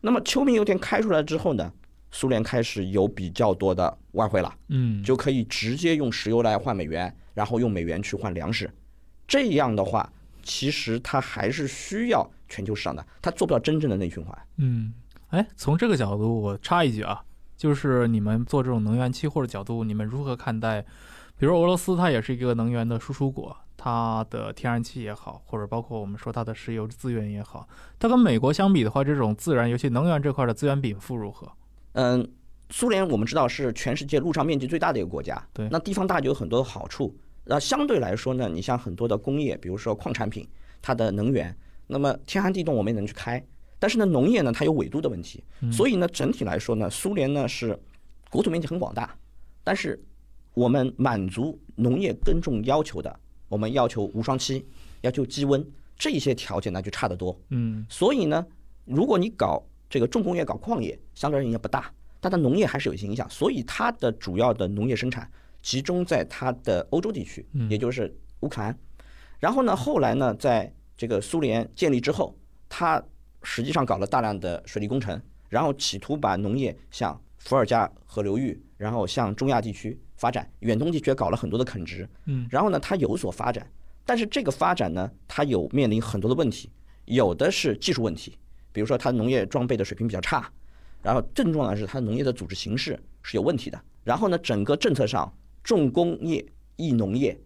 [0.01, 1.71] 那么秋明油田开出来之后呢，
[2.11, 8.69] 苏联开始有比较多的外汇了，嗯，就可以直接用石油来换美元，然后用美元去换粮食。
[9.25, 10.11] 这样的话，
[10.43, 14.37] 其实它还是需要全球市场的，它做不到真正的内循环。
[14.57, 14.93] 嗯，
[15.33, 17.19] 哎，从这个角度我插一句啊，
[17.57, 20.79] 就是你们做这种能源期货的角度，你们如何看待？
[21.39, 27.67] 比如俄罗斯，它也是一个能源的输出国，它的天然气也好，或者包括我们说它的石油资源也好，
[27.97, 31.51] 它跟美国相比的话，这种自然，尤其能源这块的资源禀赋如何？
[31.93, 32.31] 嗯，
[32.69, 37.17] 苏联我们知道是全世界陆上面积最大的一个国家，对那地方大就有很多的好处。
[37.45, 40.47] 那相对来说呢，你像很多的工业，比如说矿产品，
[40.79, 43.43] 它的能源，那么天寒地冻我们也能去开，
[43.83, 47.77] 但是呢，农业呢它有纬度的问题，所以呢，整体来说呢，苏联呢是
[48.29, 49.13] 国土面积很广大，
[49.61, 50.01] 但是
[50.53, 53.13] 我们满足农业耕种要求的，
[53.49, 54.65] 我们要求无霜期，
[55.01, 55.61] 要求低温
[55.97, 57.37] 这些条件呢就差得多。
[57.49, 58.47] 嗯所以呢，
[58.85, 61.91] 如果你搞这个重工业、搞矿业，相对而言也不大，
[62.21, 63.29] 但它农业还是有一些影响。
[63.29, 65.29] 所以它的主要的农业生产
[65.61, 68.79] 集中在它的欧洲地区，也就是乌克兰。
[69.39, 72.33] 然后呢，后来呢，在这个苏联建立之后，
[72.69, 73.03] 它
[73.43, 82.07] 实际上搞了大量的水利工程，然后企图把农业向伏尔加河流域，然后向中亚地区发展，远东地区也搞了很多的垦殖。
[82.25, 83.69] 嗯，然后呢，它有所发展，
[84.05, 86.69] 但是这个发展呢，它有面临很多的问题，
[87.05, 88.37] 有的是技术问题，
[88.71, 90.49] 比如说它农业装备的水平比较差，
[91.01, 93.79] 然后更重要的是它农业的组织形式是有问题的。
[94.03, 95.31] 然后呢，整个政策上
[95.63, 96.45] 重工业
[96.77, 97.37] 抑农业，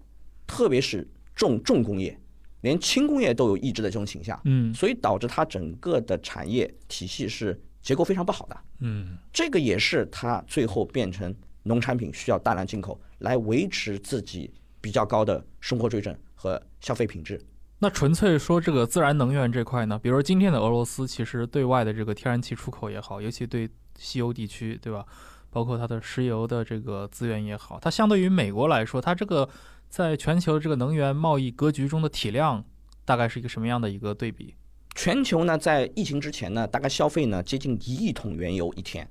[0.45, 2.19] 特别是重重工业，
[2.67, 8.57] 连轻工业都有抑制的这种倾向，嗯所以导致它整个的产业体系是结构非常不好的。
[8.79, 17.41] 嗯这个也是它最后变成农产品需要大量进口来维持自己比较高的生活水准和消费品质。
[17.79, 25.05] 那纯粹说这个自然能源这块呢，比如说今天的俄罗斯，其实对外的这个天然气出口也好，尤其对西欧地区，对吧？
[25.49, 29.47] 包括它的石油的这个资源也好，它相对于美国来说，它这个
[29.89, 32.63] 在全球这个能源贸易格局中的体量，
[33.05, 34.55] 大概是一个什么样的一个对比？
[34.95, 39.07] 全球呢，在疫情之前呢，大概消费呢接近一亿桶原油一天，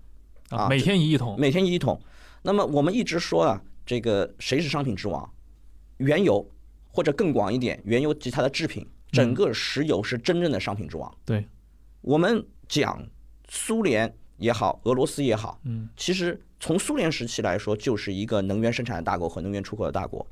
[0.50, 2.00] 啊每天一亿桶，每天一亿桶。
[2.42, 5.28] 那么我们一直说啊，这个谁是商品之王？
[5.98, 6.48] 原油，
[6.88, 11.12] 或者更广一点，原油及它的制品，整个石油是真正的商品之王。
[11.24, 11.46] 对，
[12.02, 13.04] 我们讲
[13.48, 20.26] 苏联也好，俄罗斯也好，嗯，其实从苏联时期来说，就是一个能源生产的大国和能源出口的大国。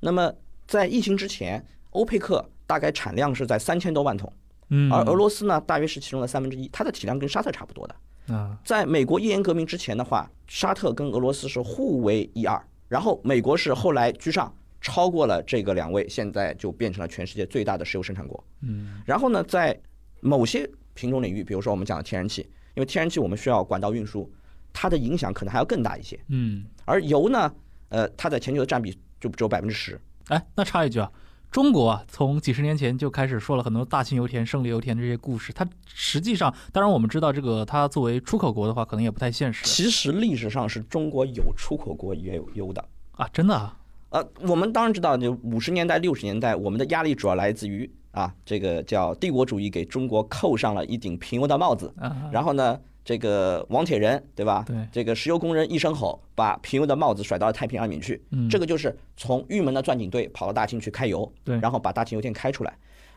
[0.00, 0.32] 那么
[0.66, 4.32] 在疫情之前，欧佩克大概产量是在三千多万桶，
[4.70, 8.34] 嗯，而俄罗斯呢，大约是其中的三分之一，它的体量跟沙特差不多的。
[8.34, 18.42] 啊，在美国页岩革命之前的话，沙特跟俄罗斯是互为一二，然后美国是后来居上，超过了这个两位，现在就变成了全世界最大的石油生产国。
[18.62, 19.76] 嗯然后呢，在
[20.20, 22.42] 某些品种领域，比如说我们讲的天然气，
[22.74, 24.30] 因为天然气我们需要管道运输，
[24.72, 26.16] 它的影响可能还要更大一些。
[26.28, 27.52] 嗯，而油呢，
[27.90, 30.00] 呃，它在全球的占比就只有百分之十。
[30.28, 31.10] 哎，那插一句啊，
[31.50, 35.52] 中国啊，从几十年前就开始说了很多大庆油田、胜利油田这些故事。
[35.52, 42.84] 它实际上，当然我们知道这个，它作为出口国的话，可能也不太现实其实历史上是中国有出口国也有优的。
[43.12, 43.76] 啊，真的啊，
[44.10, 51.92] 呃，我们当然知道，就五十年代、六十年代，我们的压力主要来自于啊，这个叫帝国主义给中国扣上了一顶平庸的帽子。
[51.98, 54.64] 啊，然后呢，这个王铁人，对吧？
[54.64, 58.22] 对这个石油工人一声吼，把平庸的帽子甩到了太平洋里面去。
[58.30, 62.72] 嗯这个就是从玉门的钻井队跑到大庆去开油，对然后把大庆油田开出来。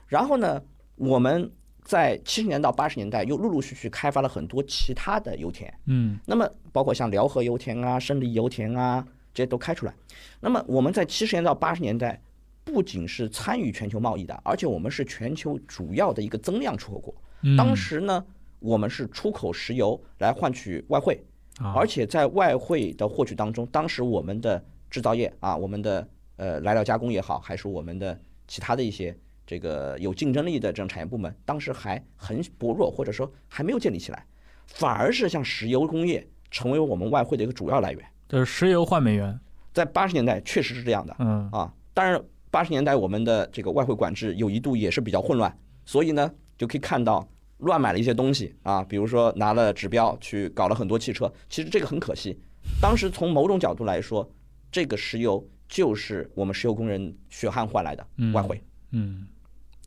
[0.08, 0.60] 然后呢，
[0.96, 1.48] 我们
[1.84, 5.72] 在七十年到八十年代又陆陆续续开发了很多其他的油田。
[5.86, 9.94] 嗯那么包括像辽河油田啊、胜利油田啊，这些都开出来。
[10.40, 12.20] 那么我们在七十年到八十年代，
[12.64, 17.14] 不仅是参与全球贸易的，而且我们是全球主要的一个增量出口国。
[17.44, 18.26] 嗯，当时呢，
[18.64, 21.22] 我们是出口石油来换取外汇，
[21.60, 21.74] 啊。
[21.76, 34.26] 而且在外汇的获取当中，当时我们的制造业啊，我们的呃来料加工也好，还是我们的其他的一些这个有竞争力的这种产业部门，当时还很薄弱，或者说还没有建立起来，
[34.66, 38.06] 反而是像石油工业成为我们外汇的一个主要来源。
[38.30, 39.38] 就是石油换美元，
[39.74, 41.50] 在八十年代确实是这样的嗯。
[41.52, 47.28] 啊，当然八十年代我们的这个外汇管制有一度也是比较混乱，所以呢就可以看到
[47.64, 52.40] 乱买了一些东西啊，比如说拿了指标去搞了很多汽车，其实这个很可惜。
[52.82, 54.30] 当时从某种角度来说，
[54.72, 58.62] 这个石油就是我们石油工人血汗换来的外汇。
[58.92, 59.28] 嗯，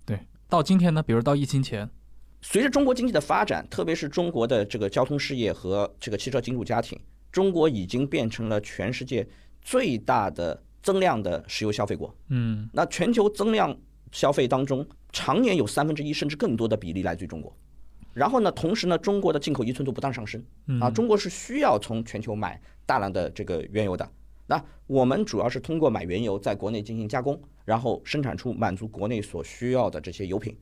[0.05, 0.19] 对。
[0.49, 1.89] 到今天呢，比如到疫情前，
[2.43, 6.99] 随着中国经济的发展，特别是中国的这个交通事业和这个汽车进入家庭，
[7.33, 9.27] 中国已经变成了全世界
[9.63, 12.15] 最大的增量的石油消费国。
[12.29, 13.77] 嗯那全球增量
[14.13, 17.57] 消费当中，常年有三分之一甚至更多的比例来自于中国。
[18.17, 24.11] 然后呢，同时呢，中国的进口依存度不断上升嗯啊，中国是需要从全球买大量的这个原油的。
[24.47, 30.57] 那我们主要是通过买原油，在国内进行加工，然后生产出满足国内所需要的这些油品。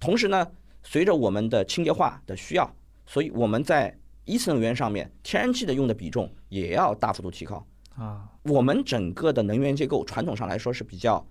[0.00, 0.44] 同时呢，
[0.82, 2.68] 随着我们的清洁化的需要，
[3.06, 7.64] 所以我们在一次能源上面，天然气的用的比重也要大幅度提高。
[7.94, 11.24] 啊，我们整个的能源结构传统上来说是比较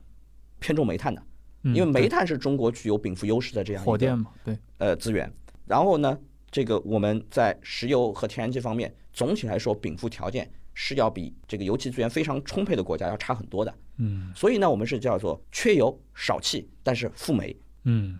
[0.59, 1.21] 偏重煤炭的，
[1.63, 5.29] 嗯因为煤炭是中国具有禀赋优势的这样一个火电嘛，对，呃资源。
[5.67, 6.17] 然后呢，
[6.49, 13.73] 这个我们在石油和天然气方面，总体来说禀赋条件是要比这个油气资源非常充沛的国家要差很多的。
[13.97, 17.55] 嗯所以呢，我们是叫做缺油少气，但是富煤。
[17.83, 18.19] 嗯。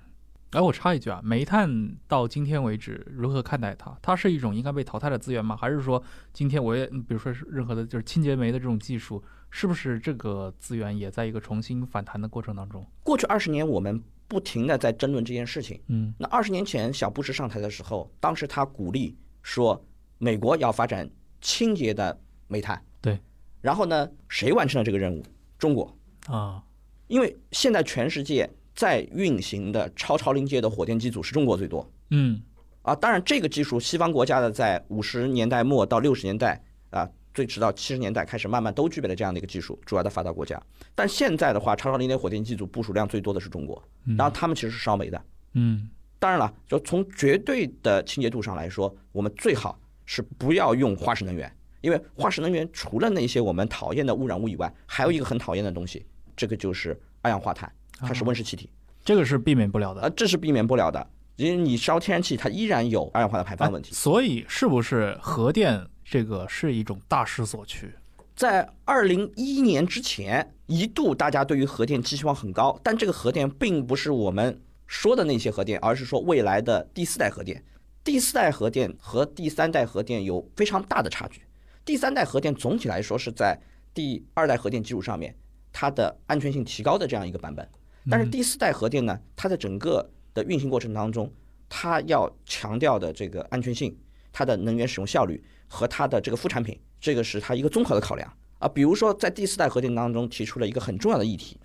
[0.51, 1.69] 哎，我插一句啊，煤炭
[2.07, 3.95] 到今天为止如何看待它？
[4.01, 5.57] 它是一种应该被淘汰的资源吗？
[5.57, 12.87] 还是说今天我也，比如说是任何的就是清洁煤的这种技术，是不是这个资源也在一个重新反弹的过程当中？
[13.03, 15.81] 过去二十年，我们不停的在争论这件事情。
[15.87, 19.81] 嗯那二十年前，小布什上台的时候，当时他鼓励说，
[20.17, 21.09] 美国要发展
[21.41, 22.81] 清洁的煤炭。
[23.01, 23.19] 对。
[23.61, 25.23] 然后呢，谁完成了这个任务？
[25.57, 25.97] 中国。
[26.27, 26.61] 啊，
[27.07, 32.41] 因为现在全世界在运行的超超临界的火电机组是中国最多嗯
[32.81, 32.93] 啊。
[32.95, 40.59] 当然，这个技术西方国家的在五十年代末到六十年代啊，最迟到七十年代开始慢慢都具备了这样的一个技术，主要的发达国家。
[40.95, 43.79] 但现在的话，超超临界火电机组部署量最多的是中国，
[44.17, 45.21] 然后他们其实是烧煤的。
[45.53, 56.03] 嗯当然了，就从绝对的清洁度上来说，我们最好是不要用化石能源，因为化石能源除了那些我们讨厌的污染物以外，还有一个很讨厌的东西，
[56.35, 58.67] 这个就是二氧化碳，它是温室气体，
[59.05, 60.01] 这个是避免不了的。
[60.01, 61.07] 啊，这是避免不了的。
[61.35, 63.93] 因为你烧天然气，它依然有二氧化碳排放问题。
[63.93, 65.79] 所以是不是核电
[66.09, 67.93] 这个是一种大势所趋？
[68.33, 77.61] 在二零一一年之前，一度大家对于核电寄希望很高，但这个核电并不是我们说的那些核电，而是说未来的第四代核电。
[78.05, 81.41] 第四代核电和第三代核电有非常大的差距。
[81.83, 83.59] 第三代核电总体来说是在
[83.93, 85.35] 第二代核电基础上面，
[85.73, 87.67] 它的安全性提高的这样一个版本。
[88.09, 91.29] 但是第四代核电呢，它在整个的运行过程当中，
[91.67, 93.97] 它要强调的这个安全性、
[94.31, 98.67] 它的能源使用效率和它的这个副产品，这个是它一个综合的考量啊。
[98.67, 101.57] 比如说在第四代核电当中提出了一个很重要的议题，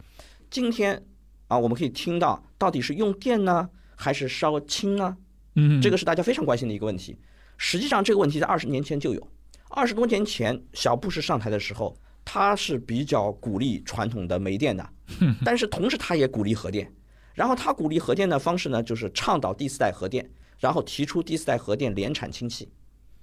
[0.51, 1.03] 今天
[1.49, 5.17] 啊我们可以听到到底是用电呢，还是烧氢呢？
[5.55, 7.19] 嗯，这个是大家非常关心的一个问题。
[7.59, 9.29] 实际上，这个问题在二十年前就有。
[9.69, 14.87] 二十多年前，小布什上台的时候，他是比较鼓励传统的煤电的，
[15.45, 16.93] 但是同时他也鼓励核电。
[17.35, 20.29] 然后他鼓励核电的方式呢，就是倡导第四代核电，
[20.59, 22.71] 然后提出第四代核电联产氢气。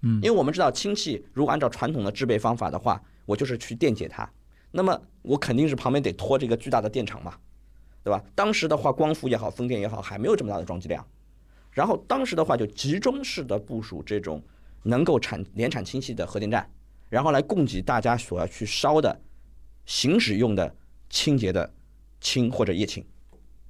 [0.01, 4.29] 嗯因为我们知道氢气如果按照传统的制备方法的话，我就是去电解它，
[4.71, 7.35] 那么我肯定是旁边得拖这个巨大的电厂嘛，
[8.03, 8.23] 对吧？
[8.33, 11.05] 当时的话，光伏也好，风电也好，还没有这么大的装机量。
[11.71, 14.41] 然后当时的话，就集中式的部署这种
[14.83, 16.69] 能够产联产氢气的核电站，
[17.09, 19.21] 然后来供给大家所要去烧的
[19.85, 20.75] 行驶用的
[21.09, 21.71] 清洁的
[22.21, 23.05] 氢或者液氢。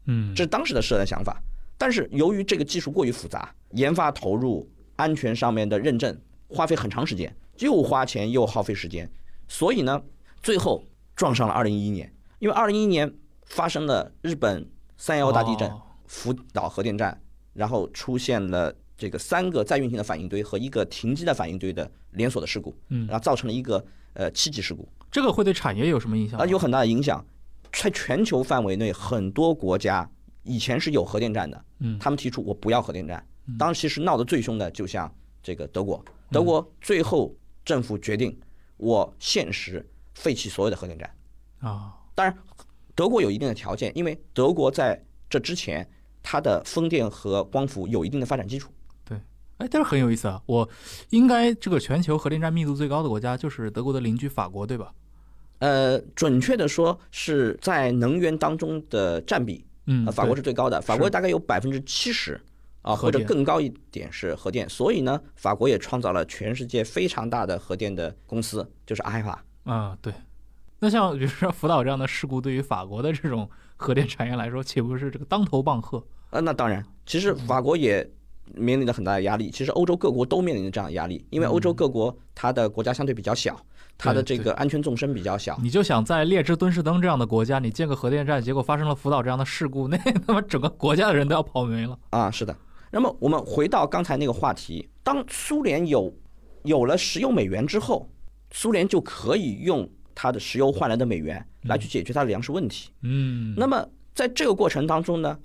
[0.05, 1.41] 嗯这是当时的设的想法。
[1.77, 4.69] 但是由于这个技术过于复杂，研发投入、
[4.99, 6.19] 安全上面的认证
[6.49, 9.09] 花费很长时间，又花钱又耗费时间，
[9.47, 10.03] 所以呢，
[10.43, 10.83] 最后
[11.15, 12.13] 撞上了二零一一年。
[12.39, 13.13] 因为二零一一年
[13.45, 17.17] 发生了日本三幺幺大地震哦，福岛核电站，
[17.53, 23.83] 然后出现了这个三个在运行的反应堆和一个停机的反应堆的连锁的事故，嗯然后造成了一个
[24.13, 24.87] 呃七级事故。
[25.09, 26.43] 这个会对产业有什么影响吗？
[26.43, 27.25] 啊，有很大的影响。
[27.71, 30.09] 在全球范围内，很多国家
[30.43, 33.23] 以前是有核电站的，嗯他们提出我不要核电站。
[33.57, 37.35] 当时其实闹得最凶的，就像这个德国，德国最后
[37.65, 38.37] 政府决定，
[38.77, 41.09] 我限时废弃所有的核电站。
[41.59, 42.37] 啊，当然，
[42.95, 45.89] 德国有一定的条件，因为德国在这之前，
[46.21, 48.71] 它的风电和光伏有一定的发展基础。
[49.57, 50.69] 哎，但是很有意思啊，我
[51.09, 54.93] 应该这个全球核电站密度最高的国家就是德国的邻居法国，对吧？
[55.57, 62.39] 呃，准确的说是在能源当中的占比，嗯呃，法国是最高的，法国大概有百分之七十
[62.81, 64.67] 啊，或者更高一点是核电。
[64.69, 69.43] 所以呢，法国也创造了全世界非常大的核电的公司，就是阿海法。
[69.63, 70.13] 啊，对。
[70.79, 76.01] 那像比如说福岛这样的事故，对于法国的这种核电产业来说，岂不是这个当头棒喝？
[76.29, 78.09] 啊，那当然，其实法国也
[78.55, 79.51] 面临着很大的压力。
[79.51, 83.59] 其实欧洲各国都面临着这样的压力，因为欧洲各国它的国家相对比较小，
[83.97, 85.59] 它的这个安全纵深比较小。
[85.61, 91.99] 你就想在列支敦士登这样的国家，你建个核电站，结果发生了福岛这样的事故，那 他妈整个国家的人都要跑没了。
[92.11, 92.55] 啊，是的。
[92.91, 96.13] 那么我们回到刚才那个话题，当苏联有
[96.63, 98.09] 有了石油美元之后，
[98.51, 102.89] 苏联就可以用它的石油换来的美元来去解决它的粮食问题。
[103.01, 105.37] 嗯，那么在这个过程当中呢，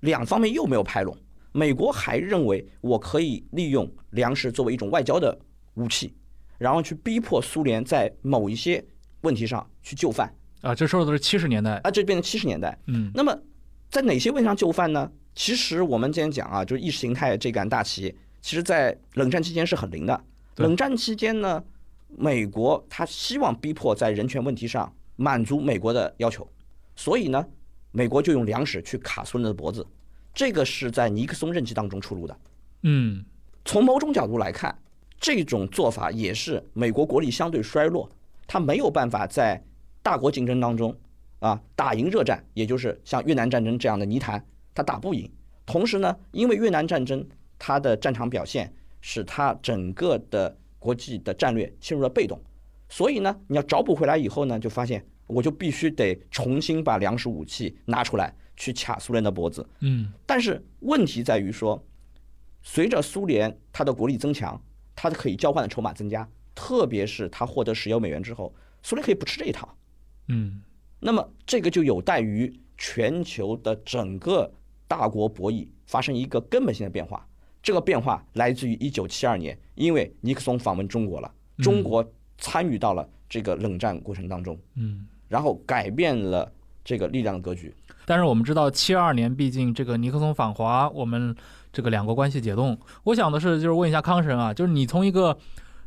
[0.00, 1.16] 两方面又没有拍拢。
[1.52, 5.36] 美国还认为我可以利用粮食作为一种外交的
[5.74, 6.14] 武器，
[6.58, 8.84] 然后去逼迫苏联在某一些
[9.22, 12.78] 问题上去就范啊，这说的是七十年代，啊，这变成七十年代。
[12.86, 13.36] 嗯那么
[13.88, 15.10] 在哪些问题上就范呢？
[15.38, 18.12] 其实我们今天讲啊，就是意识形态这杆大旗，
[18.42, 20.24] 其实在冷战期间是很灵的。
[20.56, 21.62] 冷战期间呢，
[22.08, 26.44] 美国他希望逼迫在人权问题上满足美国的要求，
[26.96, 27.46] 所以呢，
[27.92, 29.86] 美国就用粮食去卡苏联的脖子，
[30.34, 32.36] 这个是在尼克松任期当中出炉的。
[32.82, 33.24] 嗯
[33.64, 34.76] 从某种角度来看，
[35.20, 38.10] 这种做法也是美国国力相对衰落，
[38.48, 39.62] 他没有办法在
[40.02, 40.92] 大国竞争当中
[41.38, 44.44] 啊打赢热战，也就是像越南战争这样的泥潭，
[44.78, 45.28] 他打不赢。
[45.66, 47.26] 同时呢，因为越南战争
[47.58, 52.40] 他的战场表现使他整个的国际的战略陷入了被动，
[52.88, 59.68] 所以呢，你要找补回来以后呢，就发现我就必须得重新把粮食武器拿出来去卡苏联的脖子。
[59.80, 61.84] 嗯但是问题在于说，
[62.62, 64.62] 随着苏联它的国力增强，
[64.94, 68.54] 它的可以交换的筹码增加，特别是它获得石油美元之后，
[68.84, 69.76] 苏联可以不吃这一套。
[70.28, 70.62] 嗯
[71.00, 74.52] 那么这个就有待于全球的整个
[74.88, 77.24] 大国博弈发生一个根本性的变化。
[77.62, 82.04] 这个变化来自于一九七二年，因为尼克松访问中国了，中国
[82.38, 85.06] 参与到了这个冷战过程当中，嗯。
[85.28, 86.50] 然后改变了
[86.82, 87.74] 这个力量的格局。
[88.06, 91.36] 但是我们知道，七二年毕竟这个尼克松访华，我们
[91.70, 92.78] 这个两国关系解冻。
[93.04, 95.36] 我想的是，就是问一下康神啊，就是你从一个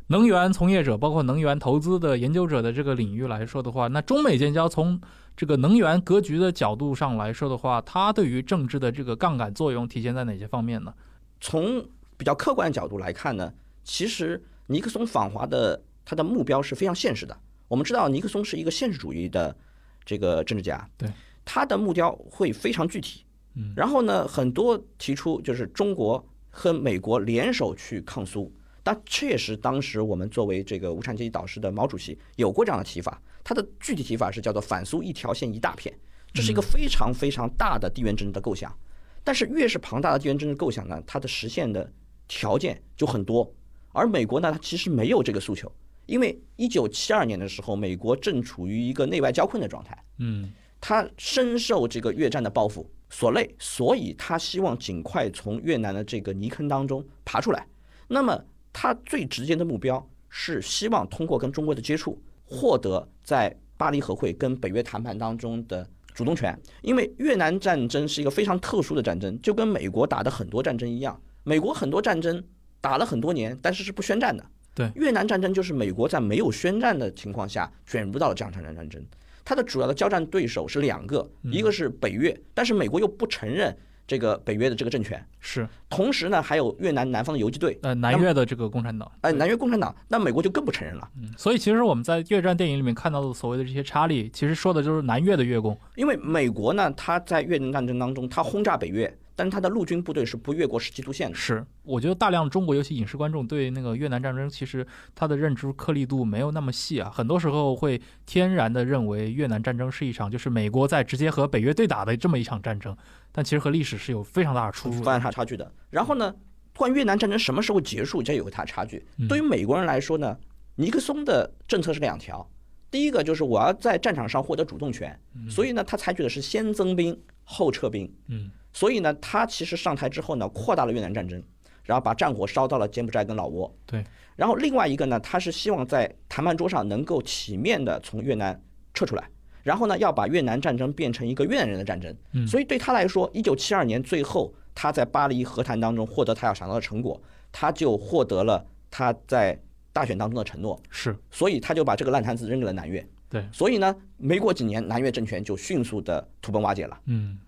[0.08, 5.00] 能源从业者，包括能源投资的研究者的这个领域来说的话，那中美建交从
[5.36, 10.94] 这个能源格局的角度上来说的话，它对于政治的这个杠杆作用体现在哪些方面呢？
[11.40, 11.84] 从
[12.16, 13.52] 比较客观的角度来看呢，
[13.82, 17.36] 其实尼克松访华的他的目标是非常现实的。
[17.66, 19.56] 我们知道尼克松是一个现实主义的
[20.04, 21.10] 这个政治家，对
[21.44, 23.24] 他的目标会非常具体。
[23.54, 28.52] 嗯然后呢，很多提出就是中国和美国联手去抗苏。
[28.84, 35.92] 但确实，当时我们作为这个无产阶级导师的毛主席有过这样的提法，他的具体提法是叫做“反苏一条线一大片”，
[36.32, 38.76] 这是一个非常非常大的地缘政治的构想。
[39.24, 41.92] 但是越是庞大的地缘政治构想呢，它的实现的
[42.26, 43.48] 条件就很多。
[43.92, 45.70] 而美国呢，它其实没有这个诉求，
[46.06, 57.64] 因为一九七二年的时候，美国正处于一个内外交困的状态，嗯它深受这个越战的报复所累，所以他希望尽快从越南的这个泥坑当中爬出来。
[58.08, 62.20] 那么，他最直接的目标是希望通过跟中国的接触，
[62.52, 66.56] 获得在巴黎和会跟北约谈判当中的主动权。
[66.82, 72.44] 因为越南战争是一个非常特殊的战争，就跟美国打的很多战争一样，美国很多战争
[72.80, 74.44] 打了很多年，但是是不宣战的。
[74.74, 79.04] 对越南战争就是美国在没有宣战的情况下卷入到了这场战争。
[79.44, 83.76] 它的主要的交战对手是两个，一个是北越，但是美国又不承认
[84.06, 85.24] 这个北约的这个政权。
[85.40, 85.68] 是。
[85.88, 95.78] 同时呢，还有越南南方的游击队，呃南越的这个共产党，哎，南越共产党，那美国就更不承认了，嗯所以其实我们在越战电影里面看到的所谓的这些差异，其实说的就是南越的越共。
[95.96, 101.34] 因为美国呢，他在越南战争当中，他轰炸北越，但是他的陆军部队是不越过十七度线的。
[101.34, 112.96] 是，我觉得大量中国尤其影视观众对那个越南战争其实他的认知颗粒度没有那么细啊，很多时候会天然的认为越南战争是一场就是美国在直接和北约对打的这么一场战争，
[113.30, 115.72] 但其实和历史是有非常大的出入非常大差差距的。
[115.90, 116.34] 然后呢，
[116.76, 119.28] 关于越南战争什么时候结束，这有个大差距嗯。
[119.28, 120.36] 对于美国人来说呢，
[120.76, 122.48] 尼克松的政策是两条，
[122.90, 125.18] 第一个就是我要在战场上获得主动权，
[125.48, 128.10] 所以呢，他采取的是先增兵后撤兵。
[128.28, 131.42] 嗯，所以呢，他其实上台之后呢，扩大了越南战争，
[131.84, 133.70] 然后把战火烧到了柬埔寨跟老挝。
[133.86, 134.04] 对，
[134.36, 138.60] 然后另外一个呢，他是希望在谈判桌上能够体面的从越南
[138.94, 139.28] 撤出来，
[139.62, 142.14] 然后呢，要把越南战争变成一个越南人的战争。
[142.32, 147.20] 嗯所以对他来说，一九七二年最后他在巴黎和谈当中获得他要想到的成果，
[147.50, 149.58] 他就获得了他在
[149.92, 153.06] 大选当中的承诺，是所以他就把这个烂摊子扔给了南越。
[153.28, 156.98] 对，所以呢，没过几年，南越政权就迅速的土崩瓦解了。
[157.06, 157.38] 嗯，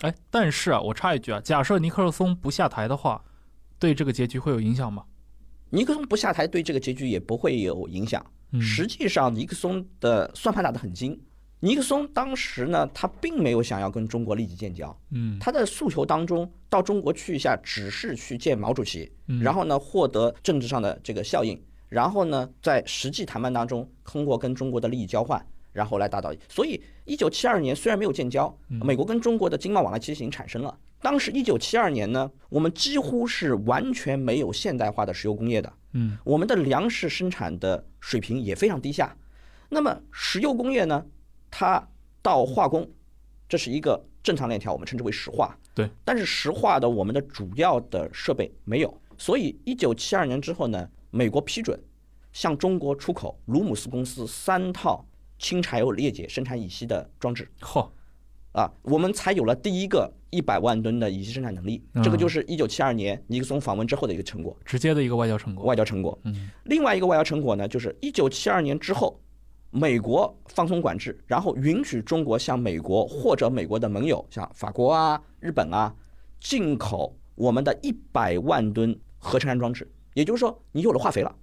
[0.00, 3.24] 哎，但是啊，我插一句啊，假设尼克松不下台的话，
[3.78, 5.04] 对这个结局会有影响吗？
[5.70, 8.24] 尼克松不下台对这个结局也不会有影响。
[8.52, 11.20] 嗯实际上，尼克松的算盘打得很精。
[11.60, 26.32] 尼克松当时呢，他并没有想要跟中国立即建交，嗯他的诉求当中，到中国去一下，只是去见毛主席，嗯然后呢，获得政治上的这个效应，然后呢，在实际谈判当中，通过跟中国的利益交换，然后来达到。
[26.48, 30.74] 所以，一九七二年虽然没有建交，美国跟中国的经贸往来其实已经产生了。
[31.02, 39.14] 当时一九七二年呢，我们几乎是完全没有现代化的石油工业的，嗯我们的粮食生产的水平也非常低下。
[39.68, 41.04] 那么石油工业呢，
[41.50, 41.86] 它
[42.22, 42.88] 到化工，
[43.46, 51.78] 这是一个正常链条我们称之为石化，对，但是石化的我们的主要的设备没有，所以一九七二年之后呢，美国批准
[52.32, 55.04] 向中国出口鲁姆斯公司三套
[55.44, 57.46] 氢柴油裂解生产乙烯的装置。
[57.60, 57.86] 嚯，
[58.52, 65.66] 啊，我们才有了第一个一百万吨的乙烯生产能力，这个就是一九七二年尼克松访问之后的一个成果，直接的一个外交成果。
[65.66, 66.18] 外交成果。
[66.24, 69.20] 嗯，另外一个外交成果呢，就是一九七二年之后，
[69.70, 75.94] 美国放松管制，然后允许中国向美国或者美国的盟友，像法国啊、日本啊，
[76.40, 79.86] 进口我们的一百万吨合成氨装置。
[80.14, 81.36] 也就是说，你有了化肥了，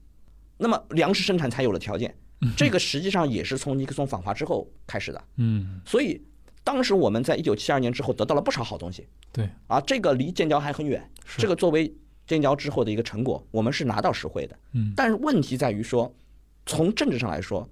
[0.57, 2.15] 那么粮食生产才有了条件。
[2.57, 5.23] 这个实际上也是从尼克松访华之后开始的。
[5.37, 6.21] 嗯，所以
[6.63, 11.07] 当时我们在一九七二年之后得到了不少好东西对，啊，这个离建交还很远。
[11.25, 11.93] 是这个作为
[12.27, 14.57] 建交之后的一个成果，我们是拿到实惠的。
[14.73, 16.13] 嗯但是问题在于说，
[16.65, 17.67] 从政治上来说，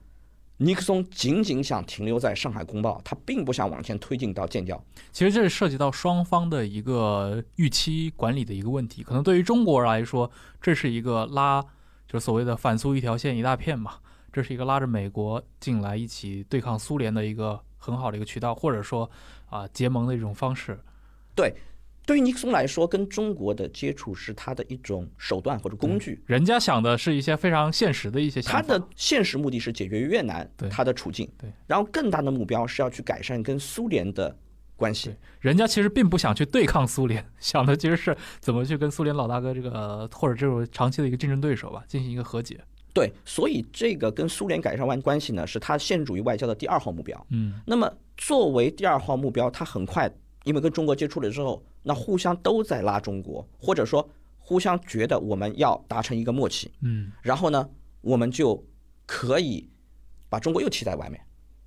[0.57, 4.84] 尼克松仅仅想停留在上海公报，他并不想往前推进到建交。
[5.11, 9.01] 其实这是涉及到双方的一个预期管理的一个问题。
[9.01, 10.30] 可能对于中国来说，
[10.61, 11.61] 这是一个拉，
[12.07, 13.95] 就是所谓的反苏一条线一大片嘛，
[14.32, 19.10] 这是一个拉着美国进来一起对抗苏联的一个很好的一个渠道，或者说
[19.48, 20.80] 啊结盟的一种方式。
[21.36, 21.54] 对，
[22.06, 26.22] 对于尼克松来说，跟中国的接触是他的一种手段或者工具。
[26.26, 28.62] 人家想的是一些非常现实的一些想他。
[28.62, 34.36] 的现实目的是解决越南对他的处境，对，然后更大的目标是要去改善跟苏联的
[34.76, 35.16] 关系。
[35.40, 42.60] 人家其实并不想去对抗苏联， 想的其实是怎么去跟苏联老大哥这个呃或者这种长期的一个竞争对手吧进行一个和解。
[42.94, 47.26] 对，所以这个跟苏联改善完关系呢，是他现实主义外交的第二号目标。
[47.30, 50.12] 嗯那么作为第二号目标，他很快
[50.44, 57.70] 因为跟中国接触了之后，那互相都在拉中国，或者说互相觉得我们要达成一个默契，嗯然后呢，
[58.02, 58.62] 我们就
[59.06, 59.70] 可以
[60.28, 61.22] 把中国又踢在外面。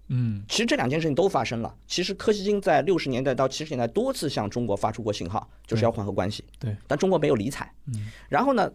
[0.09, 1.75] 嗯其实这两件事情都发生了。
[1.87, 6.45] 其实柯西金在六十年代到七十年代多次向中国发出过信号，就是要缓和关系。
[6.59, 7.73] 对，但中国没有理睬。
[7.87, 8.71] 嗯然后呢，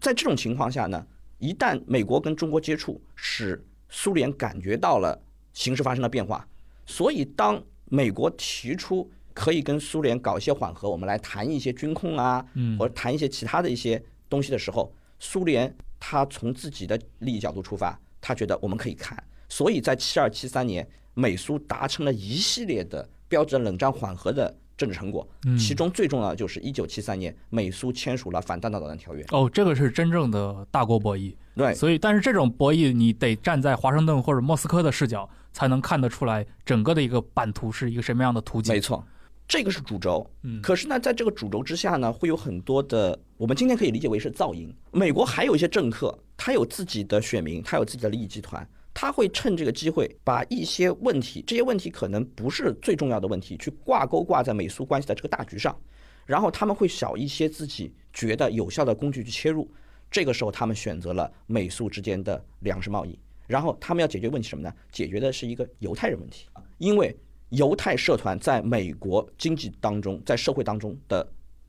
[0.00, 1.04] 在这种情况下呢，
[1.40, 5.20] 一旦美国跟中国接触，使苏联感觉到了
[5.52, 6.46] 形势发生了变化，
[6.86, 12.78] 所以当美国提出可以跟苏联搞一些缓和，我们来谈一些军控啊，嗯。
[12.78, 29.22] 或者谈一些其他的一些东西的时候，苏联他从自己的利益角度出发，他觉得我们可以看，所以在七二七三年，美苏达成了一系列的标志冷战缓和的政治成果，嗯其中最重要的就是一九七三年美苏签署了反弹道导弹条约。
[29.30, 31.34] 哦，这个是真正的大国博弈。
[31.54, 38.72] 对，所以，但是这种博弈，你得站在华盛顿或者莫斯科的视角，才能看得出来整个的一个版图是一个什么样的图景。
[38.72, 39.04] 没错，
[39.46, 40.26] 这个是主轴。
[40.44, 44.74] 嗯可是呢，在这个主轴之下呢，会有很多的，我们今天可以理解为是噪音。
[44.92, 55.78] 美国还有一些政客，他有自己的选民，他有自己的利益集团，他会趁这个机会把一些问题，这些问题可能不是最重要的问题，去挂钩挂在美苏关系的这个大局上，
[56.26, 59.70] 然后他们会找一些自己觉得有效的工具去切入。
[60.10, 63.16] 这个时候，他们选择了美苏之间的粮食贸易，
[63.46, 64.74] 然后他们要解决问题什么呢？
[64.90, 67.16] 解决的是一个犹太人问题，因为
[67.50, 71.24] 犹太社团在美国经济当中，在社会当中的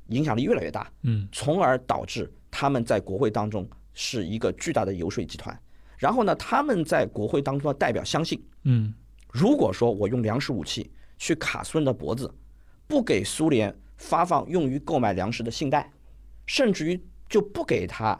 [0.07, 5.55] 影响力越来越大，嗯从而导致他们在国会当中是一个巨大的游说集团。
[6.01, 8.91] 然后呢，他们在国会当中的代表相信，嗯
[9.31, 12.33] 如果说我用粮食武器去卡苏人的脖子，
[12.87, 15.93] 不给苏联发放用于购买粮食的信贷，
[16.47, 16.99] 甚至于
[17.29, 18.19] 就不给他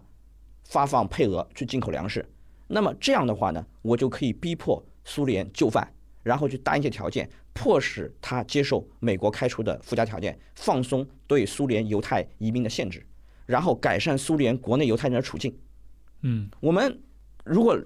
[0.64, 2.24] 发放配额去进口粮食，
[2.68, 13.04] 那么这样的话呢，我就可以逼迫苏联就范，然后去答应一些条件，迫使他接受美国开出的附加条件，放松对苏联犹太移民的限制，
[13.48, 15.58] 然后改善苏联国内犹太人的处境。
[16.22, 17.02] 嗯我们
[17.44, 17.80] 如果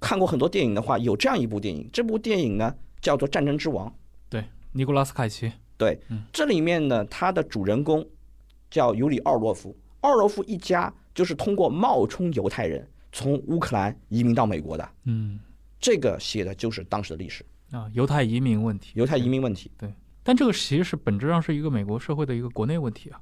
[0.00, 3.88] 看过很多电影的话，有这样一部电影，这部电影呢叫做《战争之王》。
[4.28, 5.52] 对，尼古拉斯凯奇。
[5.76, 5.98] 对，
[6.32, 8.06] 这里面呢，它的主人公
[8.70, 14.88] 叫尤里奥洛夫，奥洛夫一家就是通过冒充犹太人从乌克兰移民到美国的。
[15.04, 15.38] 嗯
[15.80, 18.92] 这个写的就是当时的历史，啊，犹太移民问题。
[18.94, 19.70] 犹太移民问题。
[19.76, 19.92] 对
[20.22, 23.20] 但这个其实是本质上是一个美国社会的一个国内问题啊。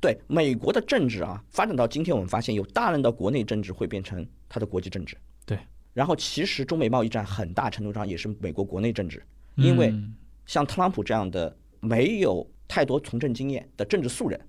[0.00, 5.16] 对美国的政治啊，发展到今天，我们发现有大量的国内政治会变成它的国际政治。
[5.44, 5.58] 对，
[5.92, 9.22] 然后其实中美贸易战很大程度上也是美国国内政治，
[9.56, 10.14] 因为嗯
[10.46, 14.40] 像特朗普这样的没有太多从政经验的政治素人，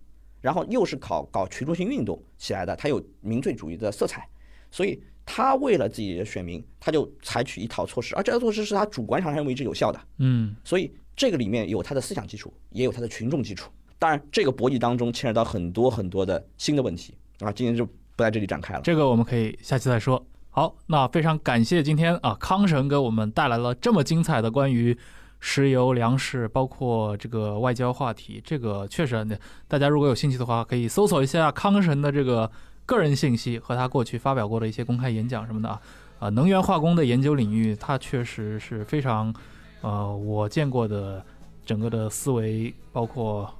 [0.41, 4.28] 然后又是搞搞群众性运动起来的，他有民粹主义的色彩，
[4.72, 13.70] 所以他为了自己的选民，他就采取一套措施，而这套措施是他主观上认为是有效的，嗯所以这个里面有他的思想基础，也有他的群众基础。
[14.00, 18.82] 当然，这个博弈当中牵扯到很多很多的新的问题啊，今天就不在这里展开了。
[18.84, 20.26] 这个我们可以下期再说。
[20.56, 24.95] 好，那非常感谢今天啊康神给我们带来了这么精彩的关于
[25.39, 28.39] 石油、粮食，包括这个外交话题。
[28.45, 29.26] 这个确实，
[29.68, 32.51] 大家如果有兴趣的话，可以搜索一下康神的这个
[32.86, 35.82] 个人信息和他过去发表过的一些公开演讲什么的啊。
[36.20, 39.34] 啊，能源化工的研究领域，它确实是非常，
[39.82, 41.26] 呃，我见过的
[41.66, 43.51] 整个的思维，包括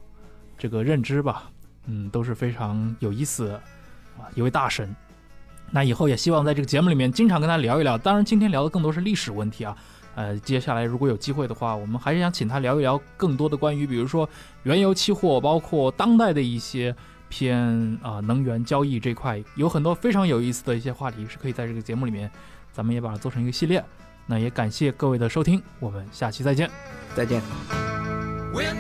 [0.60, 1.50] 这个认知吧，
[1.88, 3.56] 嗯，都是非常有意思的
[4.20, 4.96] 啊，一位大神。
[5.76, 7.98] 那以后也希望在这个节目里面经常跟他聊一聊。
[7.98, 9.76] 当然，今天聊的更多是历史问题啊。
[10.14, 14.30] 呃，接下来如果有机会的话，我们还是想请他聊一聊更多的关于，比如说
[14.62, 16.96] 原油期货，包括当代的一些
[17.28, 17.58] 偏
[18.04, 22.30] 啊能源交易这块，有很多非常有意思的一些话题是可以在这个节目里面，
[22.72, 23.84] 咱们也把它做成一个系列。
[24.28, 26.70] 那也感谢各位的收听，我们下期再见，
[27.16, 27.42] 再见。
[28.54, 28.78] When